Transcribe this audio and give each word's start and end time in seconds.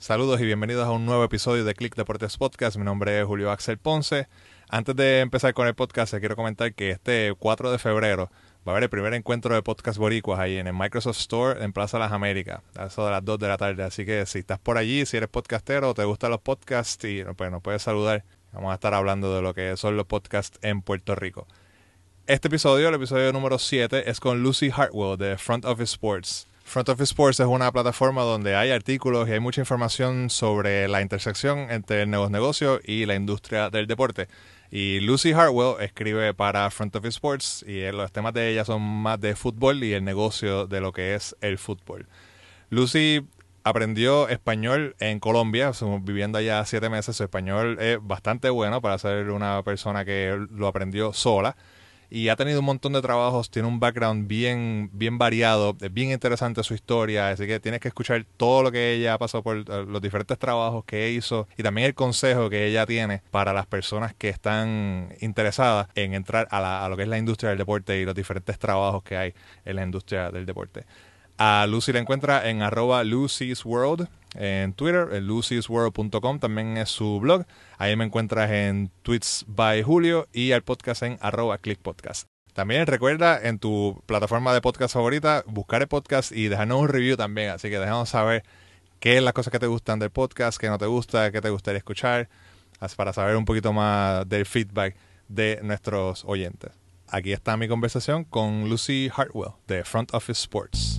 Saludos 0.00 0.40
y 0.40 0.46
bienvenidos 0.46 0.86
a 0.86 0.92
un 0.92 1.04
nuevo 1.04 1.22
episodio 1.24 1.62
de 1.62 1.74
Click 1.74 1.94
Deportes 1.94 2.38
Podcast. 2.38 2.78
Mi 2.78 2.84
nombre 2.84 3.20
es 3.20 3.26
Julio 3.26 3.50
Axel 3.50 3.76
Ponce. 3.76 4.28
Antes 4.70 4.96
de 4.96 5.20
empezar 5.20 5.52
con 5.52 5.66
el 5.66 5.74
podcast, 5.74 6.14
quiero 6.14 6.36
comentar 6.36 6.72
que 6.72 6.88
este 6.88 7.34
4 7.38 7.70
de 7.70 7.78
febrero 7.78 8.30
va 8.66 8.68
a 8.68 8.70
haber 8.70 8.84
el 8.84 8.88
primer 8.88 9.12
encuentro 9.12 9.54
de 9.54 9.60
podcast 9.60 9.98
boricuas 9.98 10.40
ahí 10.40 10.56
en 10.56 10.66
el 10.66 10.72
Microsoft 10.72 11.18
Store 11.18 11.62
en 11.62 11.74
Plaza 11.74 11.98
Las 11.98 12.12
Américas, 12.12 12.62
a 12.78 12.86
eso 12.86 13.04
de 13.04 13.10
las 13.10 13.22
2 13.22 13.40
de 13.40 13.48
la 13.48 13.58
tarde. 13.58 13.82
Así 13.82 14.06
que 14.06 14.24
si 14.24 14.38
estás 14.38 14.58
por 14.58 14.78
allí, 14.78 15.04
si 15.04 15.18
eres 15.18 15.28
podcastero 15.28 15.90
o 15.90 15.94
te 15.94 16.04
gustan 16.04 16.30
los 16.30 16.40
podcasts, 16.40 17.04
y, 17.04 17.22
pues 17.36 17.50
nos 17.50 17.60
puedes 17.60 17.82
saludar. 17.82 18.24
Vamos 18.54 18.72
a 18.72 18.76
estar 18.76 18.94
hablando 18.94 19.36
de 19.36 19.42
lo 19.42 19.52
que 19.52 19.76
son 19.76 19.98
los 19.98 20.06
podcasts 20.06 20.58
en 20.62 20.80
Puerto 20.80 21.14
Rico. 21.14 21.46
Este 22.26 22.48
episodio, 22.48 22.88
el 22.88 22.94
episodio 22.94 23.34
número 23.34 23.58
7, 23.58 24.08
es 24.08 24.18
con 24.18 24.42
Lucy 24.42 24.70
Hartwell 24.74 25.18
de 25.18 25.36
Front 25.36 25.66
Office 25.66 25.92
Sports. 25.92 26.49
Front 26.70 26.88
Office 26.88 27.10
Sports 27.10 27.40
es 27.40 27.48
una 27.48 27.72
plataforma 27.72 28.22
donde 28.22 28.54
hay 28.54 28.70
artículos 28.70 29.28
y 29.28 29.32
hay 29.32 29.40
mucha 29.40 29.60
información 29.60 30.30
sobre 30.30 30.86
la 30.86 31.02
intersección 31.02 31.68
entre 31.68 32.02
el 32.02 32.10
negocio 32.10 32.80
y 32.84 33.06
la 33.06 33.16
industria 33.16 33.70
del 33.70 33.88
deporte. 33.88 34.28
Y 34.70 35.00
Lucy 35.00 35.32
Hartwell 35.32 35.82
escribe 35.82 36.32
para 36.32 36.70
Front 36.70 36.94
Office 36.94 37.16
Sports 37.16 37.64
y 37.66 37.90
los 37.90 38.12
temas 38.12 38.34
de 38.34 38.52
ella 38.52 38.64
son 38.64 38.82
más 38.82 39.20
de 39.20 39.34
fútbol 39.34 39.82
y 39.82 39.94
el 39.94 40.04
negocio 40.04 40.68
de 40.68 40.80
lo 40.80 40.92
que 40.92 41.16
es 41.16 41.34
el 41.40 41.58
fútbol. 41.58 42.06
Lucy 42.68 43.26
aprendió 43.64 44.28
español 44.28 44.94
en 45.00 45.18
Colombia, 45.18 45.72
viviendo 46.02 46.38
allá 46.38 46.64
siete 46.66 46.88
meses. 46.88 47.16
Su 47.16 47.24
español 47.24 47.78
es 47.80 47.98
bastante 48.00 48.48
bueno 48.48 48.80
para 48.80 48.96
ser 48.96 49.30
una 49.30 49.60
persona 49.64 50.04
que 50.04 50.38
lo 50.52 50.68
aprendió 50.68 51.12
sola 51.14 51.56
y 52.10 52.28
ha 52.28 52.36
tenido 52.36 52.60
un 52.60 52.66
montón 52.66 52.92
de 52.92 53.00
trabajos, 53.00 53.50
tiene 53.50 53.68
un 53.68 53.78
background 53.78 54.26
bien, 54.26 54.90
bien 54.92 55.16
variado, 55.16 55.76
es 55.80 55.92
bien 55.92 56.10
interesante 56.10 56.62
su 56.64 56.74
historia, 56.74 57.30
así 57.30 57.46
que 57.46 57.60
tienes 57.60 57.80
que 57.80 57.88
escuchar 57.88 58.26
todo 58.36 58.64
lo 58.64 58.72
que 58.72 58.94
ella 58.94 59.14
ha 59.14 59.18
pasado 59.18 59.42
por 59.44 59.58
eh, 59.58 59.64
los 59.86 60.02
diferentes 60.02 60.38
trabajos 60.38 60.84
que 60.84 61.12
hizo 61.12 61.46
y 61.56 61.62
también 61.62 61.86
el 61.86 61.94
consejo 61.94 62.50
que 62.50 62.66
ella 62.66 62.84
tiene 62.84 63.22
para 63.30 63.52
las 63.52 63.66
personas 63.66 64.12
que 64.14 64.28
están 64.28 65.14
interesadas 65.20 65.86
en 65.94 66.14
entrar 66.14 66.48
a, 66.50 66.84
a 66.84 66.88
lo 66.88 66.96
que 66.96 67.04
es 67.04 67.08
la 67.08 67.18
industria 67.18 67.50
del 67.50 67.58
deporte 67.58 68.00
y 68.00 68.04
los 68.04 68.14
diferentes 68.14 68.58
trabajos 68.58 69.02
que 69.04 69.16
hay 69.16 69.34
en 69.64 69.76
la 69.76 69.84
industria 69.84 70.30
del 70.30 70.46
deporte. 70.46 70.84
A 71.38 71.66
Lucy 71.66 71.92
la 71.92 72.00
encuentra 72.00 72.50
en 72.50 72.60
arroba 72.60 73.02
Lucy's 73.04 73.64
World 73.64 74.08
en 74.34 74.72
Twitter, 74.72 75.08
en 75.12 75.26
lucysworld.com 75.26 76.38
también 76.38 76.76
es 76.76 76.88
su 76.88 77.20
blog. 77.20 77.46
Ahí 77.78 77.96
me 77.96 78.04
encuentras 78.04 78.50
en 78.50 78.90
Tweets 79.02 79.44
by 79.48 79.82
Julio 79.82 80.28
y 80.32 80.52
al 80.52 80.62
podcast 80.62 81.02
en 81.02 81.18
arroba 81.20 81.58
clickpodcast. 81.58 82.26
También 82.52 82.86
recuerda 82.86 83.40
en 83.42 83.58
tu 83.58 84.02
plataforma 84.06 84.52
de 84.52 84.60
podcast 84.60 84.94
favorita 84.94 85.44
buscar 85.46 85.82
el 85.82 85.88
podcast 85.88 86.32
y 86.32 86.48
dejarnos 86.48 86.80
un 86.80 86.88
review 86.88 87.16
también. 87.16 87.50
Así 87.50 87.70
que 87.70 87.78
déjanos 87.78 88.08
saber 88.08 88.44
qué 88.98 89.16
es 89.16 89.22
las 89.22 89.32
cosas 89.32 89.50
que 89.50 89.58
te 89.58 89.66
gustan 89.66 89.98
del 89.98 90.10
podcast, 90.10 90.58
qué 90.58 90.68
no 90.68 90.78
te 90.78 90.86
gusta, 90.86 91.30
qué 91.32 91.40
te 91.40 91.50
gustaría 91.50 91.78
escuchar, 91.78 92.28
para 92.96 93.12
saber 93.12 93.36
un 93.36 93.44
poquito 93.44 93.72
más 93.72 94.28
del 94.28 94.46
feedback 94.46 94.96
de 95.28 95.60
nuestros 95.62 96.24
oyentes. 96.24 96.72
Aquí 97.08 97.32
está 97.32 97.56
mi 97.56 97.66
conversación 97.66 98.24
con 98.24 98.68
Lucy 98.68 99.10
Hartwell 99.14 99.52
de 99.66 99.84
Front 99.84 100.14
Office 100.14 100.42
Sports. 100.42 100.98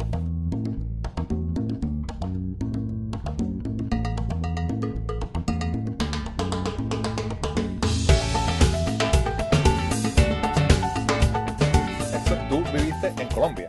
Colombia. 13.33 13.67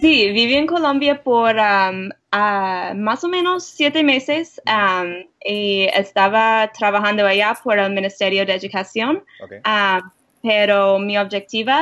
Sí, 0.00 0.30
viví 0.32 0.54
en 0.54 0.66
Colombia 0.66 1.22
por 1.22 1.56
um, 1.56 2.10
más 2.30 3.24
o 3.24 3.28
menos 3.28 3.64
siete 3.64 4.02
meses 4.02 4.60
um, 4.66 5.26
y 5.44 5.88
estaba 5.94 6.70
trabajando 6.72 7.26
allá 7.26 7.58
por 7.62 7.78
el 7.78 7.92
Ministerio 7.92 8.44
de 8.44 8.54
Educación, 8.54 9.24
um, 9.40 10.10
pero 10.42 10.98
mi 10.98 11.16
objetivo 11.18 11.72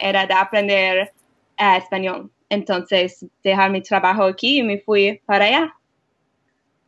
era 0.00 0.26
de 0.26 0.34
aprender 0.34 1.12
eh, 1.58 1.76
español. 1.76 2.30
Entonces, 2.48 3.24
dejar 3.44 3.70
mi 3.70 3.82
trabajo 3.82 4.24
aquí 4.24 4.58
y 4.58 4.62
me 4.62 4.78
fui 4.78 5.20
para 5.26 5.44
allá. 5.44 5.74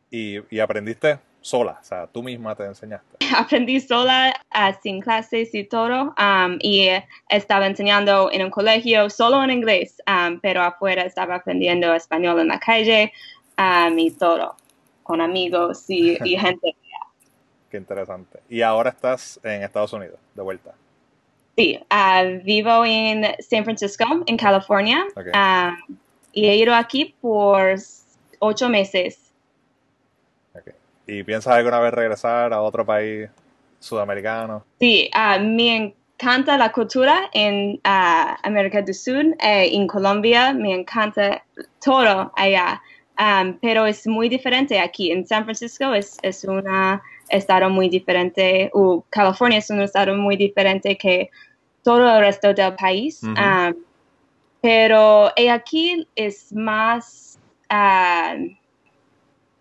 y 0.09 0.59
aprendiste 0.59 1.19
sola, 1.43 1.77
o 1.79 1.83
sea, 1.83 2.07
tú 2.07 2.23
misma 2.23 2.55
te 2.55 2.63
enseñaste. 2.63 3.17
Aprendí 3.37 3.79
sola, 3.79 4.33
uh, 4.55 4.73
sin 4.81 5.01
clases 5.01 5.53
y 5.53 5.65
todo, 5.65 6.15
um, 6.17 6.57
y 6.59 6.89
estaba 7.29 7.67
enseñando 7.67 8.31
en 8.31 8.43
un 8.45 8.49
colegio 8.49 9.09
solo 9.09 9.43
en 9.43 9.51
inglés, 9.51 10.01
um, 10.07 10.39
pero 10.39 10.61
afuera 10.63 11.03
estaba 11.03 11.35
aprendiendo 11.35 11.93
español 11.93 12.39
en 12.39 12.47
la 12.47 12.59
calle 12.59 13.11
um, 13.57 13.99
y 13.99 14.11
todo, 14.11 14.55
con 15.03 15.21
amigos 15.21 15.83
y, 15.89 16.15
gente. 16.37 16.75
Qué 17.69 17.77
interesante. 17.77 18.39
¿Y 18.49 18.61
ahora 18.61 18.91
estás 18.91 19.39
en 19.43 19.63
Estados 19.63 19.91
Unidos, 19.93 20.19
de 20.33 20.41
vuelta? 20.41 20.73
Sí, 21.57 21.77
uh, 21.91 22.43
vivo 22.43 22.85
en 22.85 23.25
San 23.39 23.65
Francisco, 23.65 24.05
en 24.25 24.37
California, 24.37 25.05
y 26.31 26.47
he 26.47 26.55
ido 26.55 26.73
aquí 26.73 27.15
por 27.21 27.75
ocho 28.39 28.69
meses 28.69 29.22
¿Y 31.05 31.23
piensas 31.23 31.53
alguna 31.53 31.79
vez 31.79 31.93
regresar 31.93 32.53
a 32.53 32.61
otro 32.61 32.85
país 32.85 33.29
sudamericano? 33.79 34.63
Sí, 34.79 35.09
uh, 35.13 35.41
me 35.43 35.93
encanta 36.17 36.57
la 36.57 36.71
cultura 36.71 37.29
en 37.33 37.73
uh, 37.75 38.35
América 38.43 38.81
del 38.81 38.95
Sur, 38.95 39.25
eh, 39.39 39.69
en 39.73 39.87
Colombia, 39.87 40.53
me 40.53 40.73
encanta 40.73 41.43
todo 41.83 42.31
allá. 42.35 42.81
Um, 43.19 43.59
pero 43.61 43.85
es 43.85 44.07
muy 44.07 44.27
diferente 44.27 44.79
aquí. 44.79 45.11
En 45.11 45.27
San 45.27 45.43
Francisco 45.43 45.93
es, 45.93 46.17
es 46.23 46.43
un 46.45 46.63
estado 47.29 47.69
muy 47.69 47.87
diferente, 47.87 48.71
o 48.73 49.05
California 49.09 49.59
es 49.59 49.69
un 49.69 49.81
estado 49.81 50.15
muy 50.17 50.35
diferente 50.35 50.97
que 50.97 51.29
todo 51.83 52.09
el 52.15 52.21
resto 52.21 52.53
del 52.53 52.73
país. 52.75 53.21
Um, 53.21 53.75
pero 54.61 55.31
aquí 55.51 56.07
es 56.15 56.51
más... 56.53 57.37
Uh, 57.69 58.55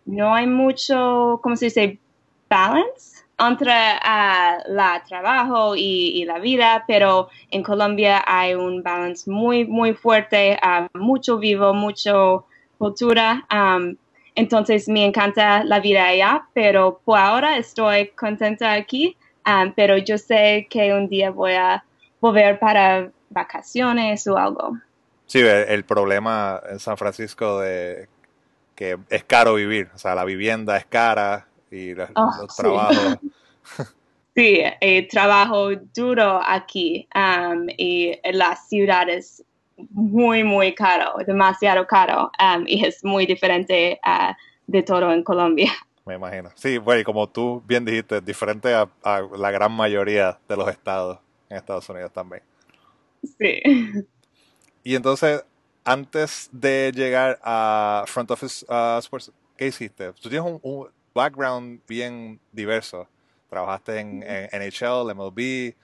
no 0.05 0.35
hay 0.35 0.47
mucho, 0.47 1.41
¿cómo 1.43 1.57
se 1.57 1.67
dice? 1.67 1.99
Balance 2.49 3.23
entre 3.39 3.73
uh, 3.73 4.73
la 4.73 5.03
trabajo 5.07 5.75
y, 5.77 6.25
la 6.25 6.39
vida, 6.39 6.85
pero 6.87 7.29
en 7.51 7.63
Colombia 7.63 8.23
hay 8.27 8.55
un 8.55 8.83
balance 8.83 9.29
muy, 9.31 9.65
muy 9.65 9.95
fuerte, 9.95 10.59
uh, 10.63 10.87
mucho 10.97 11.39
vivo, 11.39 11.75
mucho 11.75 12.47
cultura. 12.79 13.47
Entonces 14.35 14.89
me 14.89 15.05
encanta 15.05 15.63
la 15.65 15.81
vida 15.81 16.07
allá, 16.07 16.47
pero 16.55 17.01
por 17.05 17.19
ahora 17.19 17.59
estoy 17.59 18.09
contenta 18.09 18.73
aquí, 18.73 19.17
pero 19.77 19.99
yo 19.99 20.19
sé 20.19 20.67
que 20.71 20.93
un 20.95 21.09
día 21.09 21.31
voy 21.31 21.53
a 21.53 21.85
volver 22.21 22.59
para 22.59 23.11
vacaciones 23.29 24.27
o 24.27 24.37
algo. 24.37 24.79
Sí, 25.27 25.41
el 25.41 25.85
problema 25.85 26.61
en 26.71 26.79
San 26.79 26.97
Francisco 26.97 27.61
de 27.61 28.09
que 28.75 28.99
es 29.09 29.25
caro 29.25 29.55
vivir, 29.55 29.91
o 29.95 29.99
sea, 29.99 30.15
la 30.15 30.25
vivienda 30.25 30.77
es 30.77 30.87
cara 30.87 31.47
y 31.71 31.95
los, 31.95 32.09
ah, 32.15 32.47
trabajos. 32.57 33.19
Sí, 34.35 34.63
eh, 34.81 35.09
trabajo 35.09 35.73
duro 35.95 36.41
aquí 36.43 37.07
um, 37.15 37.67
y 37.77 38.19
la 38.33 38.57
ciudad 38.57 39.07
es 39.11 39.45
muy, 39.91 40.43
muy 40.43 40.75
caro, 40.75 41.17
demasiado 41.27 41.87
caro 41.87 42.31
um, 42.41 42.65
y 42.67 42.83
es 42.87 43.05
muy 43.05 43.27
diferente 43.27 44.01
uh, 44.07 44.33
de 44.67 44.83
todo 44.83 45.13
en 45.13 45.23
Colombia. 45.23 45.71
Me 46.07 46.15
imagino. 46.15 46.51
Sí, 46.55 46.79
bueno, 46.79 47.05
como 47.05 47.29
tú 47.29 47.63
bien 47.67 47.85
dijiste, 47.85 48.17
es 48.17 48.25
diferente 48.25 48.73
a, 48.73 48.89
a, 49.05 49.21
la 49.37 49.51
gran 49.51 49.73
mayoría 49.73 50.39
de 50.49 50.57
los 50.57 50.69
estados 50.69 51.19
en 51.51 51.59
Estados 51.59 51.89
Unidos 51.91 52.11
también. 52.13 52.43
Sí. 53.39 53.61
Y 54.83 54.97
entonces, 54.97 55.45
antes 55.85 56.49
de 56.53 56.93
llegar 56.95 57.39
a 57.43 58.05
Front 58.07 58.31
Office 58.31 58.65
uh, 58.69 58.99
Sports, 58.99 59.33
¿qué 59.57 59.67
hiciste? 59.67 60.13
Tú 60.15 60.29
tienes 60.29 60.61
un, 60.63 60.89
background 61.15 61.81
bien 61.87 62.41
diverso. 62.53 63.07
Trabajaste 63.51 63.99
en, 63.99 64.21
NHL, 64.21 65.15
MLB, 65.15 65.75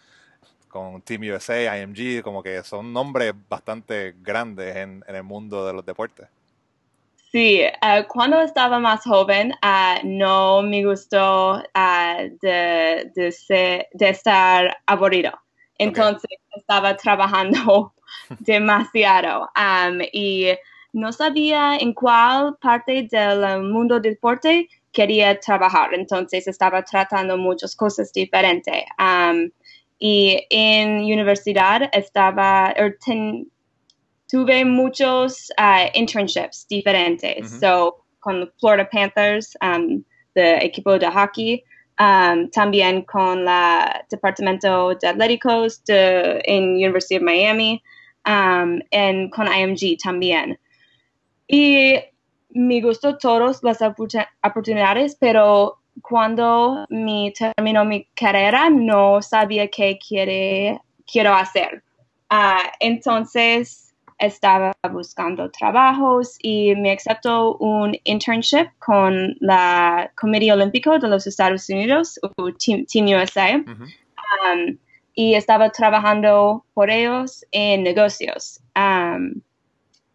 con 0.68 1.02
Team 1.02 1.22
USA, 1.34 1.78
IMG, 1.78 2.22
como 2.22 2.42
que 2.42 2.62
son 2.62 2.92
nombres 2.92 3.34
bastante 3.48 4.14
grandes 4.22 4.74
en, 4.76 5.04
el 5.06 5.22
mundo 5.22 5.66
de 5.66 5.72
los 5.74 5.84
deportes. 5.84 6.28
Sí, 7.30 7.62
uh, 7.82 8.06
cuando 8.08 8.40
estaba 8.40 8.78
más 8.78 9.04
joven 9.04 9.52
uh, 9.62 10.00
no 10.02 10.62
me 10.62 10.82
gustó 10.82 11.62
de, 12.40 13.10
de, 13.14 14.08
estar 14.08 14.78
aburrido. 14.86 15.38
Entonces 15.78 16.38
estaba 16.56 16.96
trabajando 16.96 17.94
demasiado. 18.40 19.48
Um, 19.56 20.00
y 20.12 20.48
no 20.92 21.12
sabía 21.12 21.76
en 21.76 21.92
cuál 21.94 22.56
parte 22.60 23.08
del 23.10 23.62
mundo 23.62 24.00
del 24.00 24.14
deporte 24.14 24.68
quería 24.92 25.38
trabajar. 25.38 25.94
Entonces 25.94 26.46
estaba 26.48 26.82
tratando 26.82 27.36
muchas 27.36 27.76
cosas 27.76 28.12
diferentes. 28.12 28.84
Um, 28.98 29.50
y 29.98 30.46
en 30.50 31.04
universidad 31.04 31.90
estaba, 31.92 32.72
er, 32.76 32.98
tuve 34.28 34.64
muchos 34.64 35.50
uh, 35.58 35.88
internships 35.94 36.66
diferentes. 36.68 37.58
So, 37.60 38.04
con 38.20 38.52
Florida 38.60 38.88
Panthers, 38.90 39.56
um, 39.62 40.04
de 40.34 40.58
equipo 40.58 40.98
de 40.98 41.10
hockey, 41.10 41.64
um, 41.98 42.48
también 42.50 43.02
con 43.02 43.44
la 43.44 44.04
Departamento 44.10 44.94
de 44.94 45.08
Atléticos 45.08 45.84
de, 45.84 46.40
en 46.44 46.74
University 46.74 47.16
of 47.16 47.22
Miami, 47.22 47.82
um, 48.26 48.80
con 49.30 49.46
IMG 49.46 49.98
también. 50.02 50.58
Y 51.46 51.94
me 52.50 52.80
gustó 52.80 53.16
todas 53.16 53.62
las 53.62 53.78
oportunidades, 53.82 55.16
pero 55.18 55.78
cuando 56.02 56.86
me 56.88 57.32
terminó 57.36 57.84
mi 57.84 58.04
carrera 58.14 58.70
no 58.70 59.20
sabía 59.22 59.68
qué 59.68 59.98
quiere, 59.98 60.80
quiero 61.10 61.34
hacer. 61.34 61.82
Uh, 62.30 62.68
entonces 62.80 63.87
estaba 64.18 64.72
buscando 64.90 65.50
trabajos 65.50 66.36
y 66.42 66.74
me 66.76 66.92
aceptó 66.92 67.56
un 67.56 67.96
internship 68.04 68.68
con 68.78 69.36
la 69.40 70.10
Comité 70.16 70.52
Olímpico 70.52 70.98
de 70.98 71.08
los 71.08 71.26
Estados 71.26 71.68
Unidos, 71.68 72.18
Team, 72.58 73.06
USA, 73.06 73.56
um, 73.56 74.76
y 75.14 75.34
estaba 75.34 75.70
trabajando 75.70 76.64
por 76.74 76.90
ellos 76.90 77.44
en 77.52 77.82
negocios. 77.84 78.60
Um, 78.76 79.40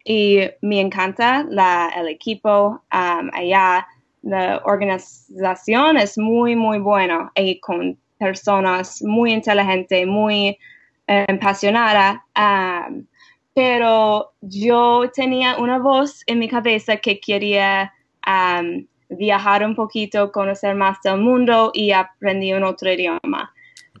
y 0.04 0.40
me 0.60 0.80
encanta 0.80 1.46
la, 1.48 1.90
el 1.96 2.08
equipo 2.08 2.82
um, 2.92 3.30
allá. 3.32 3.86
La 4.22 4.62
organización 4.64 5.98
es 5.98 6.16
muy, 6.16 6.56
muy 6.56 6.78
bueno 6.78 7.30
y 7.34 7.60
con 7.60 7.98
personas 8.18 9.02
muy 9.02 9.32
inteligentes, 9.32 10.06
muy 10.06 10.58
eh, 11.06 11.26
apasionadas. 11.28 12.20
Um, 12.34 13.06
pero 13.54 14.32
yo 14.40 15.10
tenía 15.14 15.56
una 15.58 15.78
voz 15.78 16.22
en 16.26 16.40
mi 16.40 16.48
cabeza 16.48 16.96
que 16.96 17.20
quería 17.20 17.94
um, 18.26 18.84
viajar 19.08 19.64
un 19.64 19.76
poquito, 19.76 20.32
conocer 20.32 20.74
más 20.74 21.00
del 21.02 21.18
mundo 21.18 21.70
y 21.72 21.92
aprendí 21.92 22.52
un 22.52 22.64
otro 22.64 22.92
idioma. 22.92 23.54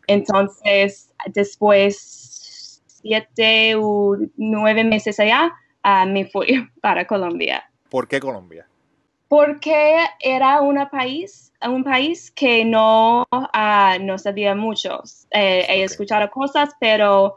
Entonces, 0.08 1.14
después 1.26 2.82
siete 2.86 3.74
o 3.76 4.16
nueve 4.36 4.82
meses 4.82 5.20
allá, 5.20 5.52
uh, 5.84 6.06
me 6.08 6.26
fui 6.26 6.68
para 6.80 7.06
Colombia. 7.06 7.64
¿Por 7.88 8.08
qué 8.08 8.18
Colombia? 8.18 8.66
Porque 9.28 9.98
era 10.20 10.60
una 10.60 10.90
país, 10.90 11.52
un 11.62 11.84
país 11.84 12.30
que 12.32 12.64
no, 12.64 13.24
uh, 13.32 14.02
no 14.02 14.18
sabía 14.18 14.54
mucho. 14.54 15.02
Eh, 15.30 15.64
He 15.68 15.84
escuchado 15.84 16.28
cosas, 16.30 16.70
pero 16.80 17.36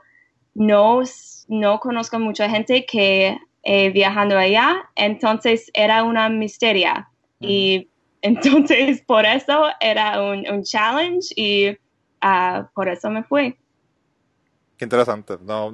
no, 0.57 1.04
no 1.48 1.80
conozco 1.80 2.19
mucha 2.19 2.50
gente 2.50 2.86
que 2.86 3.38
eh, 3.63 3.89
viajando 3.92 4.38
allá, 4.38 4.89
entonces 4.95 5.69
era 5.74 6.04
una 6.04 6.30
misteria. 6.30 7.09
Y 7.39 7.89
entonces 8.21 9.01
por 9.01 9.25
eso 9.25 9.65
era 9.80 10.21
un, 10.21 10.50
un 10.50 10.63
challenge 10.63 11.30
y 11.36 11.69
uh, 11.69 12.65
por 12.74 12.89
eso 12.89 13.09
me 13.12 13.24
fui. 13.24 13.56
Qué 14.77 14.86
interesante. 14.86 15.38
No, 15.42 15.71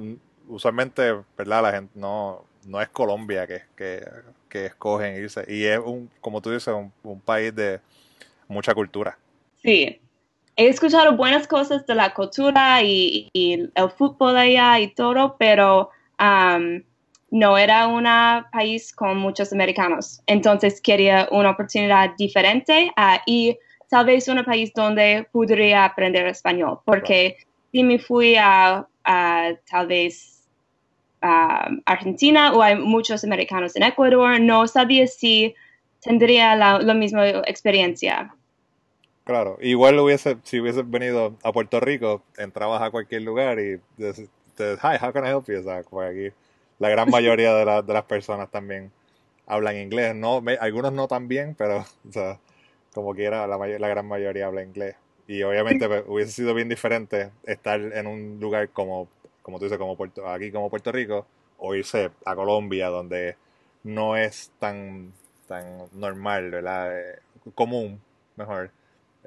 usualmente, 0.48 1.14
¿verdad? 1.36 1.62
La 1.62 1.72
gente 1.72 1.92
no, 1.94 2.44
no 2.66 2.80
es 2.80 2.88
Colombia 2.90 3.46
que, 3.46 3.62
que, 3.74 4.06
que 4.50 4.66
escogen 4.66 5.16
irse. 5.16 5.44
Y 5.48 5.64
es, 5.64 5.78
un, 5.78 6.10
como 6.20 6.42
tú 6.42 6.50
dices, 6.50 6.74
un, 6.74 6.92
un, 7.02 7.20
país 7.20 7.54
de 7.54 7.80
mucha 8.48 8.74
cultura. 8.74 9.16
Sí. 9.62 9.98
He 10.56 10.68
escuchado 10.68 11.16
buenas 11.16 11.46
cosas 11.48 11.84
de 11.86 11.94
la 11.94 12.14
cultura 12.14 12.82
y, 12.82 13.28
y 13.32 13.68
el 13.74 13.90
fútbol 13.90 14.36
allá 14.36 14.78
y 14.78 14.88
todo, 14.94 15.36
pero 15.38 15.90
um, 16.20 16.82
no 17.30 17.58
era 17.58 17.88
un 17.88 18.04
país 18.52 18.92
con 18.94 19.18
muchos 19.18 19.52
americanos. 19.52 20.22
Entonces 20.26 20.80
quería 20.80 21.28
una 21.32 21.50
oportunidad 21.50 22.14
diferente 22.16 22.92
uh, 22.96 23.18
y 23.26 23.58
tal 23.90 24.06
vez 24.06 24.28
un 24.28 24.44
país 24.44 24.72
donde 24.74 25.26
podría 25.32 25.84
aprender 25.84 26.26
español, 26.26 26.78
porque 26.84 27.36
claro. 27.36 27.50
si 27.72 27.82
me 27.82 27.98
fui 27.98 28.36
a, 28.36 28.86
a 29.04 29.48
tal 29.68 29.86
vez 29.88 30.48
Argentina 31.86 32.52
o 32.52 32.62
hay 32.62 32.76
muchos 32.76 33.24
americanos 33.24 33.74
en 33.76 33.82
Ecuador, 33.82 34.38
no 34.40 34.66
sabía 34.66 35.06
si 35.06 35.54
tendría 36.00 36.54
la, 36.54 36.78
la 36.78 36.94
misma 36.94 37.26
experiencia. 37.46 38.34
Claro, 39.24 39.58
igual 39.60 39.98
hubiese, 39.98 40.36
si 40.42 40.60
hubiese 40.60 40.82
venido 40.82 41.34
a 41.42 41.52
Puerto 41.52 41.80
Rico, 41.80 42.22
entrabas 42.36 42.82
a 42.82 42.90
cualquier 42.90 43.22
lugar 43.22 43.58
y 43.58 43.80
te, 43.96 44.12
te 44.54 44.74
hi, 44.74 44.98
how 45.00 45.12
can 45.12 45.24
I 45.24 45.30
help 45.30 45.46
you? 45.46 45.60
O 45.60 45.62
sea, 45.62 45.82
pues 45.82 46.10
aquí 46.10 46.36
la 46.78 46.90
gran 46.90 47.08
mayoría 47.08 47.54
de, 47.54 47.64
la, 47.64 47.82
de, 47.82 47.92
las 47.92 48.04
personas 48.04 48.50
también 48.50 48.92
hablan 49.46 49.76
inglés, 49.76 50.14
no, 50.14 50.42
algunos 50.60 50.92
no 50.92 51.08
tan 51.08 51.28
bien, 51.28 51.54
pero 51.56 51.84
como 52.94 53.14
quiera, 53.14 53.46
la, 53.46 53.56
la 53.56 53.88
gran 53.88 54.06
mayoría 54.06 54.46
habla 54.46 54.62
inglés. 54.62 54.96
Y 55.26 55.42
obviamente 55.42 55.88
pues, 55.88 56.04
hubiese 56.06 56.32
sido 56.32 56.52
bien 56.52 56.68
diferente 56.68 57.30
estar 57.44 57.80
en 57.80 58.06
un 58.06 58.38
lugar 58.40 58.68
como 58.70 59.08
como 59.44 59.58
tú 59.58 59.66
dices, 59.66 59.78
como 59.78 59.94
Puerto, 59.94 60.26
aquí 60.26 60.50
como 60.50 60.70
Puerto 60.70 60.90
Rico, 60.90 61.26
o 61.58 61.74
irse 61.74 62.10
a 62.24 62.34
Colombia, 62.34 62.88
donde 62.88 63.36
no 63.82 64.16
es 64.16 64.50
tan, 64.58 65.12
tan 65.46 65.86
normal, 65.92 66.50
¿verdad? 66.50 66.98
Eh, 66.98 67.18
común, 67.54 68.00
mejor, 68.36 68.70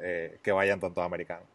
eh, 0.01 0.38
que 0.41 0.51
vayan 0.51 0.79
tantos 0.79 1.03
americanos. 1.03 1.45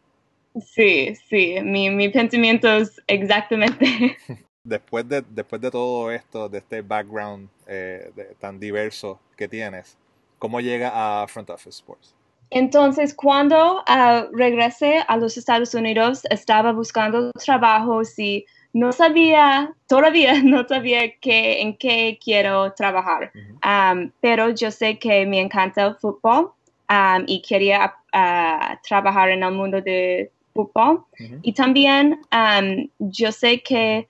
Sí, 0.61 1.15
sí, 1.29 1.55
mi, 1.63 1.89
mi 1.89 2.09
pensamiento 2.09 2.71
es 2.71 3.01
exactamente. 3.07 4.17
Después 4.65 5.05
de, 5.09 5.21
después 5.29 5.61
de 5.61 5.69
todo 5.69 6.09
esto, 6.09 6.47
de 6.47 6.59
este 6.59 6.81
background 6.81 7.49
eh, 7.67 8.09
de, 8.15 8.23
tan 8.39 8.57
diverso 8.61 9.19
que 9.35 9.49
tienes, 9.49 9.97
¿cómo 10.39 10.61
llega 10.61 10.91
a 10.93 11.27
Front 11.27 11.49
Office 11.49 11.81
Sports? 11.81 12.15
Entonces, 12.49 13.13
cuando 13.13 13.81
uh, 13.81 14.31
regresé 14.31 15.03
a 15.07 15.17
los 15.17 15.37
Estados 15.37 15.73
Unidos, 15.73 16.23
estaba 16.29 16.71
buscando 16.71 17.31
trabajos 17.31 18.17
y 18.17 18.45
no 18.71 18.93
sabía, 18.93 19.73
todavía 19.87 20.33
no 20.43 20.65
sabía 20.65 21.13
que, 21.19 21.61
en 21.61 21.75
qué 21.75 22.17
quiero 22.23 22.71
trabajar, 22.73 23.31
uh 23.35 23.37
-huh. 23.37 24.05
um, 24.05 24.11
pero 24.21 24.49
yo 24.49 24.71
sé 24.71 24.97
que 24.97 25.25
me 25.25 25.41
encanta 25.41 25.87
el 25.87 25.95
fútbol 25.95 26.53
um, 26.89 27.23
y 27.27 27.41
quería 27.41 27.95
uh, 28.13 28.77
trabajar 28.87 29.29
en 29.29 29.43
el 29.43 29.51
mundo 29.51 29.81
de 29.81 30.31
fútbol. 30.53 30.97
Uh 30.97 31.05
-huh. 31.19 31.39
Y 31.41 31.53
también 31.53 32.19
um, 32.31 32.87
yo 32.99 33.31
sé 33.31 33.61
que 33.61 34.07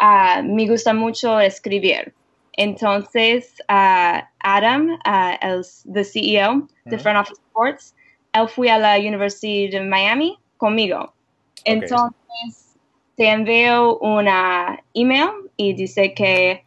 uh, 0.00 0.42
me 0.42 0.66
gusta 0.66 0.92
mucho 0.92 1.40
escribir. 1.40 2.12
Entonces, 2.56 3.54
uh, 3.68 4.20
Adam, 4.40 4.98
uh, 5.06 5.36
el 5.40 5.62
the 5.92 6.04
CEO 6.04 6.68
de 6.84 6.98
Front 6.98 7.18
Office 7.18 7.40
Sports, 7.48 7.94
él 8.32 8.48
fue 8.48 8.70
a 8.70 8.78
la 8.78 8.98
Universidad 8.98 9.80
de 9.80 9.86
Miami 9.86 10.38
conmigo. 10.58 11.12
Okay. 11.62 11.74
Entonces, 11.74 12.76
te 13.16 13.28
envió 13.28 13.98
una 13.98 14.82
email 14.94 15.30
y 15.56 15.74
dice 15.74 16.12
que 16.12 16.62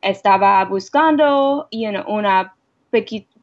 estaba 0.00 0.64
buscando 0.64 1.68
you 1.70 1.90
know, 1.90 2.04
una 2.06 2.54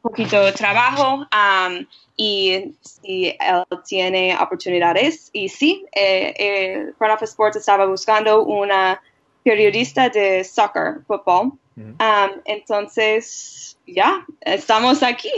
poquito 0.08 0.40
de 0.42 0.52
trabajo 0.52 1.26
um, 1.32 1.86
y 2.16 2.74
si 2.80 3.36
él 3.40 3.64
tiene 3.86 4.36
oportunidades. 4.38 5.30
Y 5.32 5.48
sí, 5.48 5.84
eh, 5.92 6.34
eh, 6.38 6.92
Front 6.98 7.14
Office 7.14 7.30
Sports 7.30 7.56
estaba 7.56 7.86
buscando 7.86 8.44
una 8.44 9.00
periodista 9.44 10.08
de 10.08 10.44
soccer, 10.44 11.02
fútbol. 11.06 11.52
Um, 11.76 12.40
entonces, 12.46 13.78
ya, 13.86 14.24
estamos 14.40 15.02
aquí. 15.02 15.30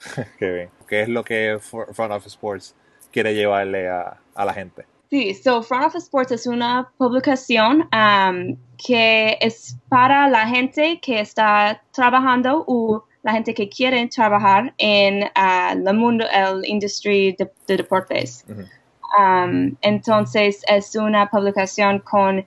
Qué 0.38 0.50
bien. 0.50 0.70
¿Qué 0.88 1.02
es 1.02 1.08
lo 1.08 1.22
que 1.22 1.58
Front 1.60 2.12
Office 2.12 2.28
Sports 2.28 2.74
quiere 3.12 3.34
llevarle 3.34 3.88
a, 3.88 4.18
a 4.34 4.44
la 4.44 4.54
gente? 4.54 4.86
Sí, 5.10 5.34
so 5.34 5.62
Front 5.62 5.84
Office 5.84 6.04
Sports 6.04 6.32
es 6.32 6.46
una 6.46 6.90
publicación 6.96 7.86
um, 7.92 8.56
que 8.78 9.36
es 9.42 9.76
para 9.90 10.26
la 10.30 10.48
gente 10.48 11.00
que 11.00 11.20
está 11.20 11.82
trabajando 11.92 12.64
o 12.66 13.04
la 13.22 13.32
gente 13.32 13.54
que 13.54 13.68
quiere 13.68 14.06
trabajar 14.08 14.74
en 14.78 15.24
uh, 15.24 15.88
el 15.88 15.94
mundo, 15.94 16.24
el 16.32 16.64
industria 16.66 17.34
de, 17.38 17.50
de 17.66 17.76
deportes. 17.76 18.44
Uh 18.48 18.52
-huh. 18.52 19.46
um, 19.46 19.76
entonces, 19.80 20.62
es 20.68 20.96
una 20.96 21.28
publicación 21.30 22.00
con 22.00 22.44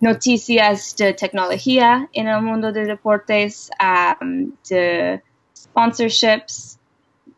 noticias 0.00 0.94
de 0.96 1.12
tecnología 1.14 2.08
en 2.12 2.28
el 2.28 2.42
mundo 2.42 2.72
de 2.72 2.84
deportes, 2.84 3.70
um, 3.80 4.52
de 4.68 5.22
sponsorships, 5.54 6.78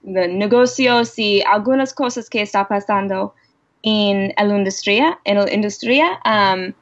de 0.03 0.29
negocios 0.29 1.19
y 1.19 1.43
algunas 1.43 1.93
cosas 1.93 2.29
que 2.29 2.43
está 2.43 2.67
pasando 2.67 3.35
en 3.83 4.33
la 4.37 4.57
industria, 4.57 5.19
en 5.25 5.39
la 5.39 5.53
industria. 5.53 6.21
Um, 6.25 6.73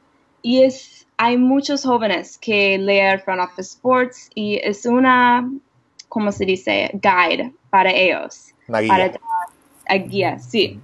y 0.41 0.63
es, 0.63 1.07
hay 1.17 1.37
muchos 1.37 1.83
jóvenes 1.83 2.37
que 2.37 2.77
leen 2.77 3.19
Front 3.19 3.41
Office 3.41 3.73
Sports 3.75 4.29
y 4.35 4.59
es 4.63 4.85
una, 4.85 5.49
¿cómo 6.09 6.31
se 6.31 6.45
dice? 6.45 6.91
Guide 6.93 7.53
para 7.69 7.91
ellos. 7.91 8.53
Una 8.67 8.79
guía. 8.79 8.89
Para 8.89 9.09
dar, 9.09 10.01
uh, 10.01 10.07
guía, 10.07 10.39
sí. 10.39 10.79